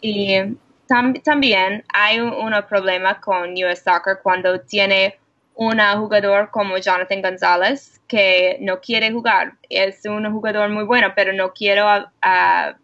Y 0.00 0.56
tam 0.92 1.14
también 1.14 1.82
hay 1.94 2.20
un, 2.20 2.34
un, 2.34 2.52
problema 2.68 3.18
con 3.18 3.52
US 3.52 3.82
Soccer 3.82 4.18
cuando 4.22 4.60
tiene 4.60 5.18
un 5.54 5.78
jugador 5.78 6.50
como 6.50 6.76
Jonathan 6.76 7.22
González 7.22 7.98
que 8.06 8.58
no 8.60 8.78
quiere 8.78 9.10
jugar. 9.10 9.54
Es 9.70 10.04
un 10.04 10.30
jugador 10.30 10.68
muy 10.68 10.84
bueno, 10.84 11.08
pero 11.16 11.32
no 11.32 11.50
quiere 11.54 11.82
uh, 11.82 12.74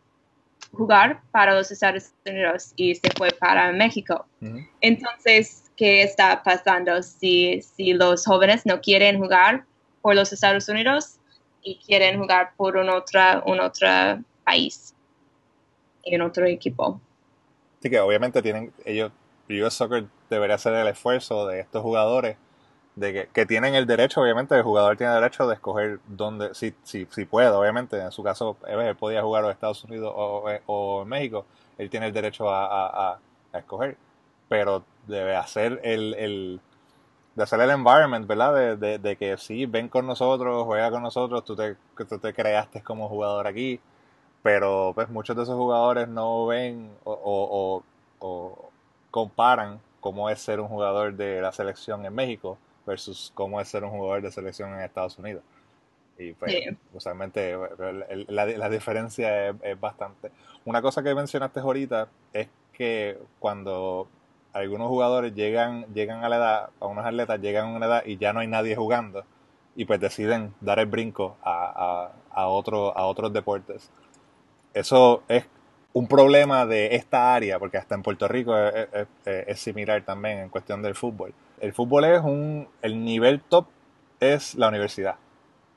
jugar 0.73 1.21
para 1.33 1.55
los 1.55 1.71
Estados 1.71 2.12
Unidos 2.27 2.73
y 2.77 2.94
se 2.94 3.11
fue 3.14 3.31
para 3.31 3.73
México. 3.73 4.25
Uh 4.40 4.47
-huh. 4.47 4.68
Entonces, 4.81 5.71
qué 5.77 6.03
está 6.03 6.42
pasando 6.42 7.03
si, 7.03 7.61
si 7.61 7.92
los 7.92 8.25
jóvenes 8.25 8.64
no 8.64 8.81
quieren 8.81 9.18
jugar 9.18 9.64
por 10.01 10.14
los 10.14 10.33
Estados 10.33 10.66
Unidos 10.71 11.18
y 11.62 11.79
quieren 11.87 12.18
jugar 12.18 12.53
por 12.57 12.79
un 12.79 12.88
otro, 12.88 13.21
un 13.44 13.61
otro 13.61 13.88
país 14.44 14.94
y 16.05 16.16
un 16.16 16.23
otro 16.23 16.47
equipo. 16.47 17.03
Sí, 17.81 17.91
que 17.91 18.01
obviamente 18.01 18.43
tienen 18.43 18.73
ellos, 18.85 19.12
US 19.49 19.75
Soccer 19.75 20.07
debería 20.31 20.57
hacer 20.57 20.75
el 20.75 20.88
esfuerzo 20.88 21.47
de 21.47 21.61
estos 21.61 21.83
jugadores 21.83 22.37
de 22.97 23.12
que, 23.12 23.29
que, 23.29 23.47
tienen 23.47 23.75
el 23.75 23.87
derecho, 23.87 24.21
obviamente, 24.21 24.57
el 24.57 24.62
jugador 24.62 24.97
tiene 24.97 25.12
derecho 25.14 25.47
de 25.47 25.55
escoger 25.55 26.01
dónde, 26.09 26.55
si, 26.55 26.75
si, 26.83 27.07
si 27.11 27.25
puede, 27.25 27.49
obviamente, 27.49 28.01
en 28.01 28.11
su 28.11 28.25
caso, 28.25 28.57
él 28.67 28.97
podía 28.97 29.23
jugar 29.23 29.45
en 29.45 29.51
Estados 29.51 29.85
Unidos 29.85 30.12
o, 30.14 30.45
o, 30.67 31.03
en 31.03 31.09
México, 31.09 31.47
él 31.79 31.88
tiene 31.91 32.07
el 32.07 32.12
derecho 32.12 32.51
a, 32.51 33.12
a, 33.12 33.19
a 33.53 33.59
escoger, 33.59 33.97
pero 34.49 34.85
debe 35.07 35.37
hacer 35.37 35.81
el, 35.85 36.14
el 36.14 36.61
de 37.37 37.45
hacer 37.45 37.61
el 37.61 37.71
environment, 37.71 38.27
¿verdad? 38.27 38.55
De, 38.55 38.77
de, 38.77 38.99
de, 38.99 39.17
que 39.17 39.37
sí, 39.38 39.67
ven 39.67 39.88
con 39.88 40.07
nosotros, 40.07 40.64
juega 40.64 40.91
con 40.91 41.03
nosotros, 41.03 41.45
tú 41.45 41.55
te, 41.55 41.77
tú 42.09 42.19
te 42.19 42.35
creaste 42.35 42.83
como 42.83 43.09
jugador 43.09 43.47
aquí, 43.47 43.81
pero 44.42 44.92
pues 44.94 45.09
muchos 45.09 45.37
de 45.37 45.42
esos 45.42 45.57
jugadores 45.57 46.09
no 46.09 46.46
ven 46.46 46.90
o, 47.05 47.12
o, 47.12 47.83
o, 48.20 48.70
comparan 49.11 49.81
cómo 50.01 50.31
es 50.31 50.40
ser 50.40 50.61
un 50.61 50.68
jugador 50.68 51.14
de 51.14 51.40
la 51.40 51.53
selección 51.53 52.05
en 52.05 52.14
México 52.14 52.59
versus 52.87 53.33
cómo 53.35 53.61
es 53.61 53.68
ser 53.68 53.85
un 53.85 53.90
jugador 53.90 54.22
de 54.22 54.31
selección 54.31 54.72
en 54.74 54.81
Estados 54.81 55.18
Unidos. 55.18 55.42
Y 56.18 56.33
pues, 56.33 56.53
sí. 56.53 56.77
usualmente 56.94 57.57
la, 58.29 58.46
la 58.46 58.68
diferencia 58.68 59.48
es, 59.48 59.57
es 59.62 59.81
bastante. 59.81 60.31
Una 60.64 60.83
cosa 60.83 61.03
que 61.03 61.14
mencionaste 61.14 61.61
ahorita 61.61 62.09
es 62.33 62.48
que 62.72 63.18
cuando 63.38 64.09
algunos 64.53 64.88
jugadores 64.88 65.35
llegan, 65.35 65.87
llegan 65.94 66.24
a 66.24 66.29
la 66.29 66.37
edad, 66.37 66.70
a 66.81 66.87
unos 66.87 67.05
atletas 67.05 67.40
llegan 67.40 67.66
a 67.66 67.77
una 67.77 67.87
edad 67.87 68.03
y 68.07 68.16
ya 68.16 68.33
no 68.33 68.40
hay 68.40 68.48
nadie 68.48 68.77
jugando 68.77 69.24
y 69.77 69.85
pues 69.85 70.01
deciden 70.01 70.55
dar 70.61 70.79
el 70.81 70.87
brinco 70.87 71.37
a, 71.42 72.11
a, 72.33 72.40
a, 72.42 72.48
otro, 72.48 72.96
a 72.96 73.07
otros 73.07 73.33
deportes. 73.33 73.90
Eso 74.74 75.22
es 75.28 75.44
un 75.92 76.06
problema 76.06 76.66
de 76.66 76.94
esta 76.94 77.35
área, 77.35 77.58
porque 77.58 77.79
hasta 77.79 77.94
en 77.94 78.02
Puerto 78.02 78.29
Rico 78.29 78.56
es, 78.56 78.88
es, 78.92 79.08
es, 79.25 79.60
similar 79.60 80.02
también 80.02 80.38
en 80.38 80.48
cuestión 80.48 80.83
del 80.83 80.94
fútbol. 80.94 81.35
El 81.60 81.73
fútbol 81.73 82.04
es 82.04 82.21
un, 82.23 82.69
el 82.83 83.04
nivel 83.04 83.40
top 83.40 83.66
es 84.21 84.54
la 84.54 84.69
universidad. 84.69 85.16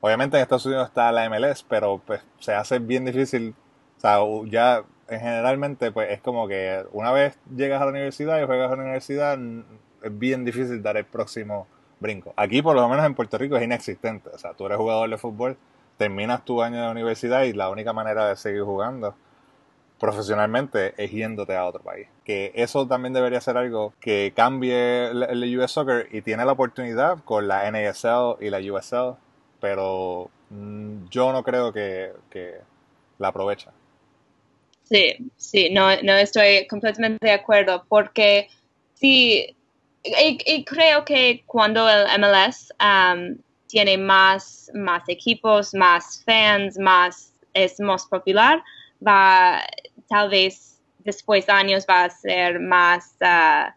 Obviamente 0.00 0.36
en 0.36 0.42
Estados 0.42 0.66
Unidos 0.66 0.88
está 0.88 1.10
la 1.12 1.28
MLS, 1.28 1.64
pero 1.68 2.00
pues 2.04 2.22
se 2.40 2.52
hace 2.52 2.78
bien 2.78 3.04
difícil, 3.04 3.54
o 3.98 4.00
sea, 4.00 4.18
ya 4.46 4.84
generalmente 5.08 5.92
pues 5.92 6.10
es 6.10 6.20
como 6.20 6.48
que 6.48 6.84
una 6.92 7.12
vez 7.12 7.38
llegas 7.54 7.80
a 7.80 7.84
la 7.84 7.90
universidad 7.90 8.40
y 8.42 8.46
juegas 8.46 8.72
a 8.72 8.76
la 8.76 8.82
universidad 8.82 9.38
es 10.02 10.18
bien 10.18 10.44
difícil 10.44 10.82
dar 10.82 10.96
el 10.96 11.04
próximo 11.04 11.66
brinco. 12.00 12.34
Aquí 12.36 12.62
por 12.62 12.74
lo 12.74 12.88
menos 12.88 13.06
en 13.06 13.14
Puerto 13.14 13.38
Rico 13.38 13.56
es 13.56 13.62
inexistente. 13.62 14.28
O 14.30 14.38
sea, 14.38 14.54
tú 14.54 14.66
eres 14.66 14.78
jugador 14.78 15.08
de 15.08 15.18
fútbol, 15.18 15.56
terminas 15.96 16.44
tu 16.44 16.62
año 16.62 16.82
de 16.82 16.90
universidad 16.90 17.42
y 17.44 17.52
la 17.52 17.70
única 17.70 17.92
manera 17.92 18.28
de 18.28 18.36
seguir 18.36 18.62
jugando 18.62 19.14
profesionalmente 19.98 20.94
es 20.96 21.12
yéndote 21.12 21.54
a 21.54 21.64
otro 21.64 21.82
país. 21.82 22.08
Que 22.24 22.52
eso 22.54 22.88
también 22.88 23.12
debería 23.12 23.40
ser 23.40 23.56
algo 23.56 23.92
que 24.00 24.32
cambie 24.34 25.06
el 25.06 25.58
US 25.58 25.70
Soccer 25.70 26.08
y 26.10 26.22
tiene 26.22 26.44
la 26.44 26.52
oportunidad 26.52 27.18
con 27.24 27.46
la 27.46 27.70
NASL 27.70 28.36
y 28.40 28.50
la 28.50 28.58
USL 28.58 29.16
pero 29.62 30.28
mm, 30.50 31.08
yo 31.08 31.32
no 31.32 31.44
creo 31.44 31.72
que, 31.72 32.10
que 32.28 32.56
la 33.18 33.28
aprovecha. 33.28 33.70
Sí, 34.82 35.30
sí, 35.36 35.70
no, 35.70 35.86
no 36.02 36.14
estoy 36.14 36.66
completamente 36.66 37.24
de 37.24 37.32
acuerdo 37.32 37.84
porque 37.88 38.48
sí, 38.94 39.56
y, 40.02 40.64
creo 40.64 41.04
que 41.04 41.44
cuando 41.46 41.88
el 41.88 42.06
MLS 42.20 42.74
um, 42.82 43.36
tiene 43.72 43.96
más, 43.96 44.70
más 44.74 45.02
equipos, 45.08 45.72
más 45.72 46.22
fans, 46.26 46.78
más, 46.78 47.32
es 47.54 47.80
más 47.80 48.04
popular, 48.06 48.62
va, 49.04 49.62
tal 50.08 50.28
vez 50.28 50.78
después 50.98 51.46
de 51.46 51.52
años 51.54 51.86
va 51.88 52.04
a 52.04 52.10
ser 52.10 52.60
más 52.60 53.16
uh, 53.22 53.72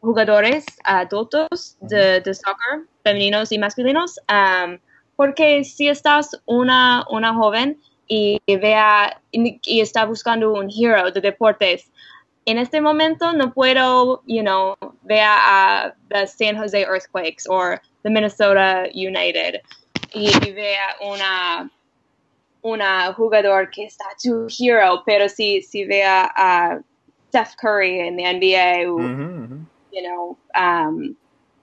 jugadores 0.00 0.66
adultos 0.84 1.78
de, 1.80 2.20
de, 2.20 2.34
soccer, 2.34 2.86
femeninos 3.02 3.50
y 3.52 3.58
masculinos, 3.58 4.20
um, 4.28 4.78
porque 5.16 5.64
si 5.64 5.88
estás 5.88 6.38
una, 6.44 7.06
una 7.08 7.32
joven 7.32 7.80
y 8.06 8.38
vea 8.46 9.18
y, 9.32 9.80
está 9.80 10.04
buscando 10.04 10.52
un 10.52 10.68
hero 10.68 11.10
de 11.10 11.22
deportes. 11.22 11.90
En 12.46 12.58
este 12.58 12.80
momento 12.80 13.32
no 13.32 13.52
puedo, 13.52 14.22
you 14.26 14.42
know, 14.42 14.76
ver 15.02 15.24
a 15.24 15.94
the 16.08 16.26
San 16.26 16.56
Jose 16.56 16.80
Earthquakes 16.82 17.46
o 17.48 17.76
the 18.02 18.10
Minnesota 18.10 18.86
United 18.94 19.60
y, 20.12 20.30
vea 20.52 20.96
una 21.00 21.70
una 22.62 23.12
jugador 23.14 23.70
que 23.70 23.84
está 23.84 24.04
tu 24.22 24.46
hero, 24.48 25.02
pero 25.06 25.28
si, 25.28 25.62
si 25.62 25.84
vea 25.84 26.30
a 26.36 26.80
Steph 27.28 27.54
Curry 27.56 28.00
en 28.00 28.16
la 28.16 28.32
NBA, 28.32 28.82
you 29.92 30.02
know, 30.02 30.36
um, 30.54 31.14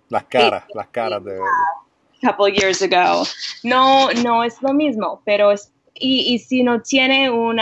las 0.10 0.24
caras, 0.24 0.64
las 0.74 0.88
caras 0.88 1.24
de 1.24 1.38
a 1.38 2.26
couple 2.26 2.50
years 2.52 2.82
ago. 2.82 3.24
No, 3.64 4.10
no 4.24 4.44
es 4.44 4.62
lo 4.62 4.74
mismo, 4.74 5.22
pero 5.26 5.52
es 5.52 5.72
y, 6.00 6.34
y 6.34 6.40
si 6.40 6.64
no 6.64 6.82
tiene 6.82 7.30
un 7.30 7.60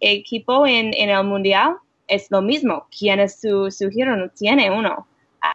equipo 0.00 0.66
en, 0.66 0.94
en, 0.94 1.10
el 1.10 1.24
mundial, 1.24 1.76
es 2.08 2.30
lo 2.30 2.42
mismo. 2.42 2.86
¿Quién 2.96 3.20
es 3.20 3.40
su, 3.40 3.70
su 3.70 3.90
giro? 3.90 4.16
No 4.16 4.28
tiene 4.30 4.70
uno. 4.70 5.06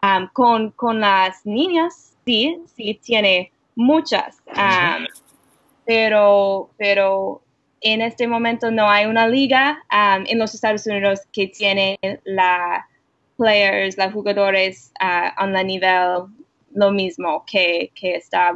Um, 0.01 0.29
con, 0.31 0.71
con 0.71 1.01
las 1.01 1.45
niñas, 1.45 2.15
sí, 2.25 2.57
sí 2.75 2.99
tiene 3.03 3.51
muchas. 3.75 4.37
Um, 4.47 5.05
pero, 5.85 6.69
pero 6.77 7.41
en 7.81 8.01
este 8.01 8.27
momento 8.27 8.71
no 8.71 8.89
hay 8.89 9.05
una 9.05 9.27
liga 9.27 9.83
um, 9.91 10.23
en 10.27 10.39
los 10.39 10.53
Estados 10.53 10.87
Unidos 10.87 11.21
que 11.33 11.47
tiene 11.47 11.99
la 12.23 12.87
players, 13.37 13.97
los 13.97 14.13
jugadores 14.13 14.93
uh, 15.01 15.31
a 15.35 15.47
la 15.47 15.63
nivel 15.63 16.27
lo 16.73 16.91
mismo 16.91 17.43
que, 17.45 17.91
que 17.93 18.15
está 18.15 18.53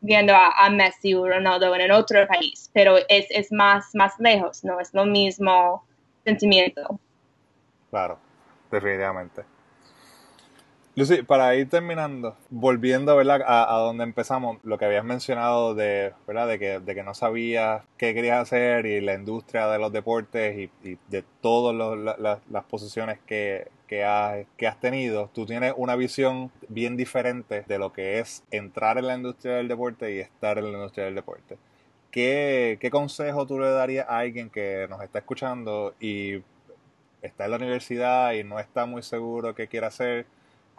viendo 0.00 0.34
a, 0.34 0.70
Messi 0.70 1.14
o 1.14 1.26
Ronaldo 1.26 1.74
en 1.74 1.90
otro 1.90 2.26
país, 2.28 2.70
pero 2.72 2.96
es, 3.08 3.26
es 3.30 3.50
más, 3.50 3.94
más 3.94 4.12
lejos, 4.18 4.62
no 4.64 4.78
es 4.78 4.92
lo 4.94 5.04
mismo 5.04 5.84
sentimiento. 6.26 7.00
Claro, 7.90 8.18
definitivamente. 8.70 9.44
Lucy, 10.96 11.22
para 11.22 11.54
ir 11.54 11.68
terminando, 11.68 12.36
volviendo 12.48 13.14
¿verdad? 13.16 13.42
A, 13.46 13.76
donde 13.80 14.02
empezamos, 14.02 14.56
lo 14.64 14.78
que 14.78 14.86
habías 14.86 15.04
mencionado 15.04 15.74
de, 15.74 16.14
¿verdad? 16.26 16.48
de, 16.48 16.58
que, 16.58 16.80
de 16.80 16.94
que 16.94 17.02
no 17.02 17.12
sabías 17.12 17.84
qué 17.98 18.14
querías 18.14 18.40
hacer 18.40 18.86
y 18.86 19.02
la 19.02 19.12
industria 19.12 19.68
de 19.68 19.78
los 19.78 19.92
deportes 19.92 20.70
y, 20.82 20.98
de 21.08 21.22
todas 21.42 21.74
las 22.48 22.64
posiciones 22.64 23.18
que, 23.26 23.68
que, 23.86 24.04
has, 24.04 24.46
que 24.56 24.66
has 24.66 24.80
tenido, 24.80 25.28
tú 25.34 25.44
tienes 25.44 25.74
una 25.76 25.96
visión 25.96 26.50
bien 26.68 26.96
diferente 26.96 27.64
de 27.68 27.78
lo 27.78 27.92
que 27.92 28.18
es 28.18 28.42
entrar 28.50 28.96
en 28.96 29.06
la 29.06 29.16
industria 29.16 29.56
del 29.56 29.68
deporte 29.68 30.14
y 30.14 30.20
estar 30.20 30.56
en 30.56 30.64
la 30.64 30.78
industria 30.78 31.04
del 31.04 31.14
deporte. 31.14 31.58
¿Qué, 32.16 32.88
consejo 32.90 33.46
tú 33.46 33.58
le 33.58 33.68
darías 33.68 34.08
a 34.08 34.20
alguien 34.20 34.48
que 34.48 34.86
nos 34.88 35.02
está 35.02 35.18
escuchando 35.18 35.94
y 36.00 36.42
está 37.20 37.44
en 37.44 37.50
la 37.50 37.56
universidad 37.58 38.32
y 38.32 38.42
no 38.42 38.58
está 38.58 38.86
muy 38.86 39.02
seguro 39.02 39.54
qué 39.54 39.68
quiere 39.68 39.86
hacer? 39.86 40.26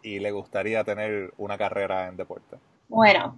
y 0.03 0.19
le 0.19 0.31
gustaría 0.31 0.83
tener 0.83 1.33
una 1.37 1.57
carrera 1.57 2.07
en 2.07 2.17
deporte? 2.17 2.57
Bueno, 2.87 3.37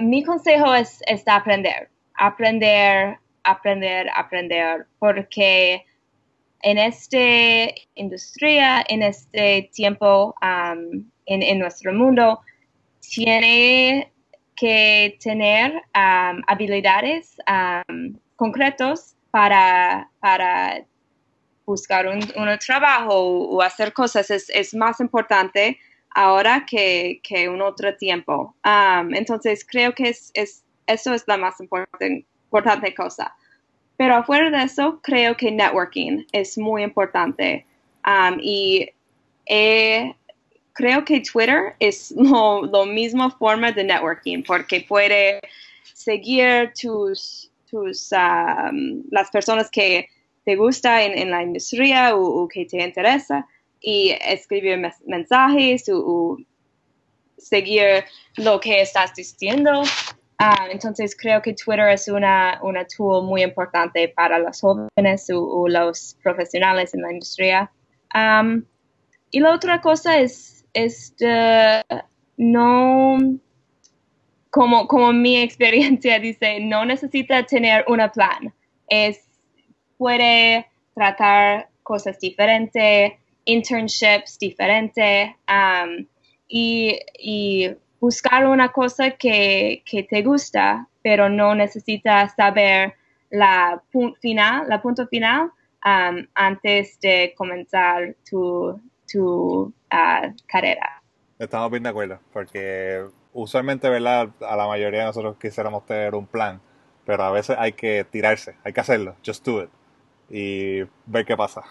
mi 0.00 0.22
consejo 0.22 0.74
es, 0.74 1.02
aprender, 1.26 1.90
aprender, 2.14 3.18
aprender, 3.42 4.06
aprender, 4.14 4.86
porque 4.98 5.84
en 6.62 6.78
esta 6.78 7.18
industria, 7.94 8.84
en 8.88 9.02
este 9.02 9.70
tiempo, 9.74 10.34
um, 10.40 11.04
en, 11.26 11.58
nuestro 11.58 11.92
mundo, 11.92 12.40
tiene 13.00 14.12
que 14.56 15.18
tener 15.22 15.72
um, 15.94 16.42
habilidades 16.46 17.36
um, 17.48 18.16
concretos 18.36 19.14
para, 19.30 20.08
para 20.20 20.84
buscar 21.66 22.06
un, 22.06 22.20
trabajo 22.64 23.14
o, 23.14 23.62
hacer 23.62 23.92
cosas. 23.92 24.30
Es, 24.30 24.48
es 24.50 24.74
más 24.74 25.00
importante 25.00 25.78
ahora 26.14 26.64
que, 26.66 27.20
que 27.22 27.48
un 27.48 27.60
otro 27.60 27.96
tiempo. 27.96 28.54
Um, 28.64 29.14
entonces 29.14 29.66
creo 29.68 29.94
que 29.94 30.10
es, 30.10 30.30
es, 30.34 30.64
eso 30.86 31.12
es 31.14 31.24
la 31.26 31.36
más 31.36 31.60
importante, 31.60 32.26
importante 32.44 32.94
cosa. 32.94 33.34
Pero 33.96 34.16
afuera 34.16 34.50
de 34.50 34.64
eso, 34.64 35.00
creo 35.02 35.36
que 35.36 35.50
networking 35.50 36.24
es 36.32 36.58
muy 36.58 36.82
importante. 36.82 37.66
Um, 38.06 38.38
y 38.40 38.90
creo 40.74 41.04
que 41.04 41.20
Twitter 41.20 41.74
es 41.80 42.10
lo, 42.16 42.66
lo 42.66 42.84
mismo 42.84 43.30
forma 43.30 43.72
de 43.72 43.84
networking 43.84 44.42
porque 44.42 44.84
puede 44.86 45.40
seguir 45.94 46.72
tus, 46.78 47.50
tus 47.70 48.12
um, 48.12 49.02
las 49.10 49.30
personas 49.30 49.70
que 49.70 50.08
te 50.44 50.56
gusta 50.56 51.02
en, 51.02 51.16
en 51.16 51.30
la 51.30 51.42
industria 51.42 52.14
o, 52.14 52.46
que 52.48 52.66
te 52.66 52.82
interesa 52.82 53.46
y 53.80 54.14
escribir 54.20 54.78
mensajes 55.06 55.88
o, 55.90 56.36
seguir 57.38 58.04
lo 58.36 58.58
que 58.60 58.80
estás 58.80 59.14
diciendo. 59.14 59.82
Ah, 60.38 60.66
entonces 60.70 61.16
creo 61.16 61.42
que 61.42 61.54
Twitter 61.54 61.88
es 61.88 62.08
una, 62.08 62.58
una 62.62 62.86
tool 62.86 63.24
muy 63.24 63.42
importante 63.42 64.08
para 64.08 64.38
los 64.38 64.60
jóvenes 64.60 65.30
o, 65.32 65.68
los 65.68 66.16
profesionales 66.22 66.94
en 66.94 67.02
la 67.02 67.12
industria. 67.12 67.70
y 69.30 69.40
la 69.40 69.52
otra 69.52 69.80
cosa 69.80 70.18
es, 70.18 70.63
es 70.74 71.14
no, 72.36 73.18
como, 74.50 74.86
como 74.86 75.12
mi 75.12 75.38
experiencia 75.38 76.18
dice, 76.20 76.60
no 76.60 76.84
necesita 76.84 77.44
tener 77.44 77.84
un 77.88 78.00
plan. 78.12 78.52
Es, 78.88 79.24
puede 79.96 80.66
tratar 80.94 81.68
cosas 81.82 82.18
diferentes, 82.18 83.12
internships 83.44 84.38
diferentes 84.38 85.30
um, 85.48 86.06
y, 86.48 86.98
buscar 88.00 88.46
una 88.46 88.70
cosa 88.70 89.12
que, 89.12 89.82
te 90.10 90.22
gusta, 90.22 90.86
pero 91.02 91.30
no 91.30 91.54
necesitas 91.54 92.34
saber 92.34 92.94
la 93.30 93.82
punto 93.90 94.18
final, 94.20 94.68
la 94.68 94.82
punto 94.82 95.06
final 95.06 95.50
um, 95.86 96.26
antes 96.34 97.00
de 97.00 97.32
comenzar 97.34 98.14
tu, 98.28 98.78
tu 99.10 99.72
uh, 99.94 100.34
carrera. 100.46 101.02
Estamos 101.38 101.70
bien 101.70 101.82
de 101.82 101.88
acuerdo, 101.88 102.20
porque 102.32 103.04
usualmente, 103.32 103.88
¿verdad? 103.88 104.28
A 104.40 104.56
la 104.56 104.66
mayoría 104.66 105.00
de 105.00 105.06
nosotros 105.06 105.36
quisiéramos 105.40 105.84
tener 105.86 106.14
un 106.14 106.26
plan, 106.26 106.60
pero 107.04 107.24
a 107.24 107.30
veces 107.30 107.56
hay 107.58 107.72
que 107.72 108.04
tirarse, 108.04 108.56
hay 108.64 108.72
que 108.72 108.80
hacerlo, 108.80 109.16
just 109.24 109.44
do 109.44 109.64
it, 109.64 109.70
y 110.30 110.82
ver 111.06 111.24
qué 111.26 111.36
pasa. 111.36 111.62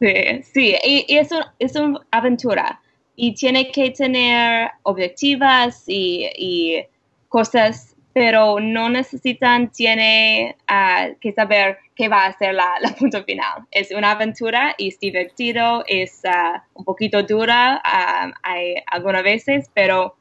Sí, 0.00 0.42
sí, 0.42 0.76
y, 0.82 1.16
es, 1.16 1.30
es 1.58 1.76
una 1.76 2.00
aventura 2.10 2.80
y 3.16 3.34
tiene 3.34 3.70
que 3.70 3.90
tener 3.90 4.70
objetivas 4.82 5.84
y, 5.86 6.82
cosas, 7.28 7.89
pero 8.20 8.60
no 8.60 8.90
necesitan, 8.90 9.70
tiene 9.70 10.54
ah, 10.68 11.08
que 11.22 11.32
saber 11.32 11.78
qué 11.94 12.06
va 12.10 12.26
a 12.26 12.36
ser 12.36 12.52
la, 12.52 12.74
la, 12.82 12.90
punto 12.90 13.24
final. 13.24 13.66
Es 13.70 13.92
una 13.92 14.10
aventura 14.10 14.74
es 14.76 15.00
divertido, 15.00 15.84
es 15.86 16.20
ah, 16.26 16.62
un 16.74 16.84
poquito 16.84 17.22
dura 17.22 17.80
ah, 17.82 18.30
hay 18.42 18.74
algunas 18.88 19.22
veces, 19.22 19.70
pero 19.72 20.16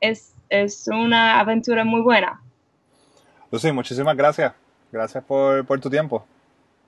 es, 0.00 0.34
es 0.48 0.88
una 0.88 1.38
aventura 1.38 1.84
muy 1.84 2.00
buena. 2.00 2.40
Lucy, 3.50 3.70
muchísimas 3.72 4.16
gracias. 4.16 4.54
Gracias 4.90 5.22
por, 5.22 5.66
por 5.66 5.78
tu 5.80 5.90
tiempo. 5.90 6.24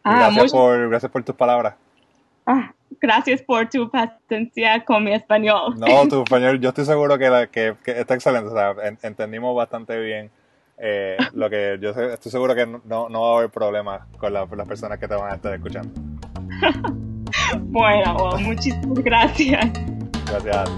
gracias, 0.02 0.52
por, 0.52 0.88
gracias 0.88 1.12
por 1.12 1.22
tus 1.22 1.36
palabras. 1.36 1.74
Ah, 2.46 2.72
gracias 3.00 3.42
por 3.42 3.68
tu 3.68 3.90
paciencia 3.90 4.84
con 4.84 5.04
mi 5.04 5.12
español. 5.12 5.74
No, 5.78 6.08
tu 6.08 6.22
español, 6.22 6.60
yo 6.60 6.70
estoy 6.70 6.84
seguro 6.84 7.18
que, 7.18 7.48
que, 7.50 7.76
está 7.86 8.14
excelente. 8.14 8.48
O 8.48 8.54
sea, 8.54 8.74
entendimos 9.02 9.54
bastante 9.54 9.98
bien 9.98 10.30
eh, 10.78 11.16
lo 11.34 11.48
que 11.48 11.78
yo 11.80 11.90
estoy 11.90 12.32
seguro 12.32 12.54
que 12.54 12.66
no, 12.66 13.08
no 13.08 13.22
va 13.22 13.34
a 13.34 13.38
haber 13.38 13.50
problemas 13.50 14.02
con, 14.18 14.32
las 14.32 14.48
personas 14.66 14.98
que 14.98 15.08
te 15.08 15.14
van 15.14 15.32
a 15.32 15.34
estar 15.36 15.54
escuchando. 15.54 15.90
bueno, 17.58 18.36
muchísimas 18.40 18.98
gracias. 19.00 19.70
Gracias. 20.26 20.70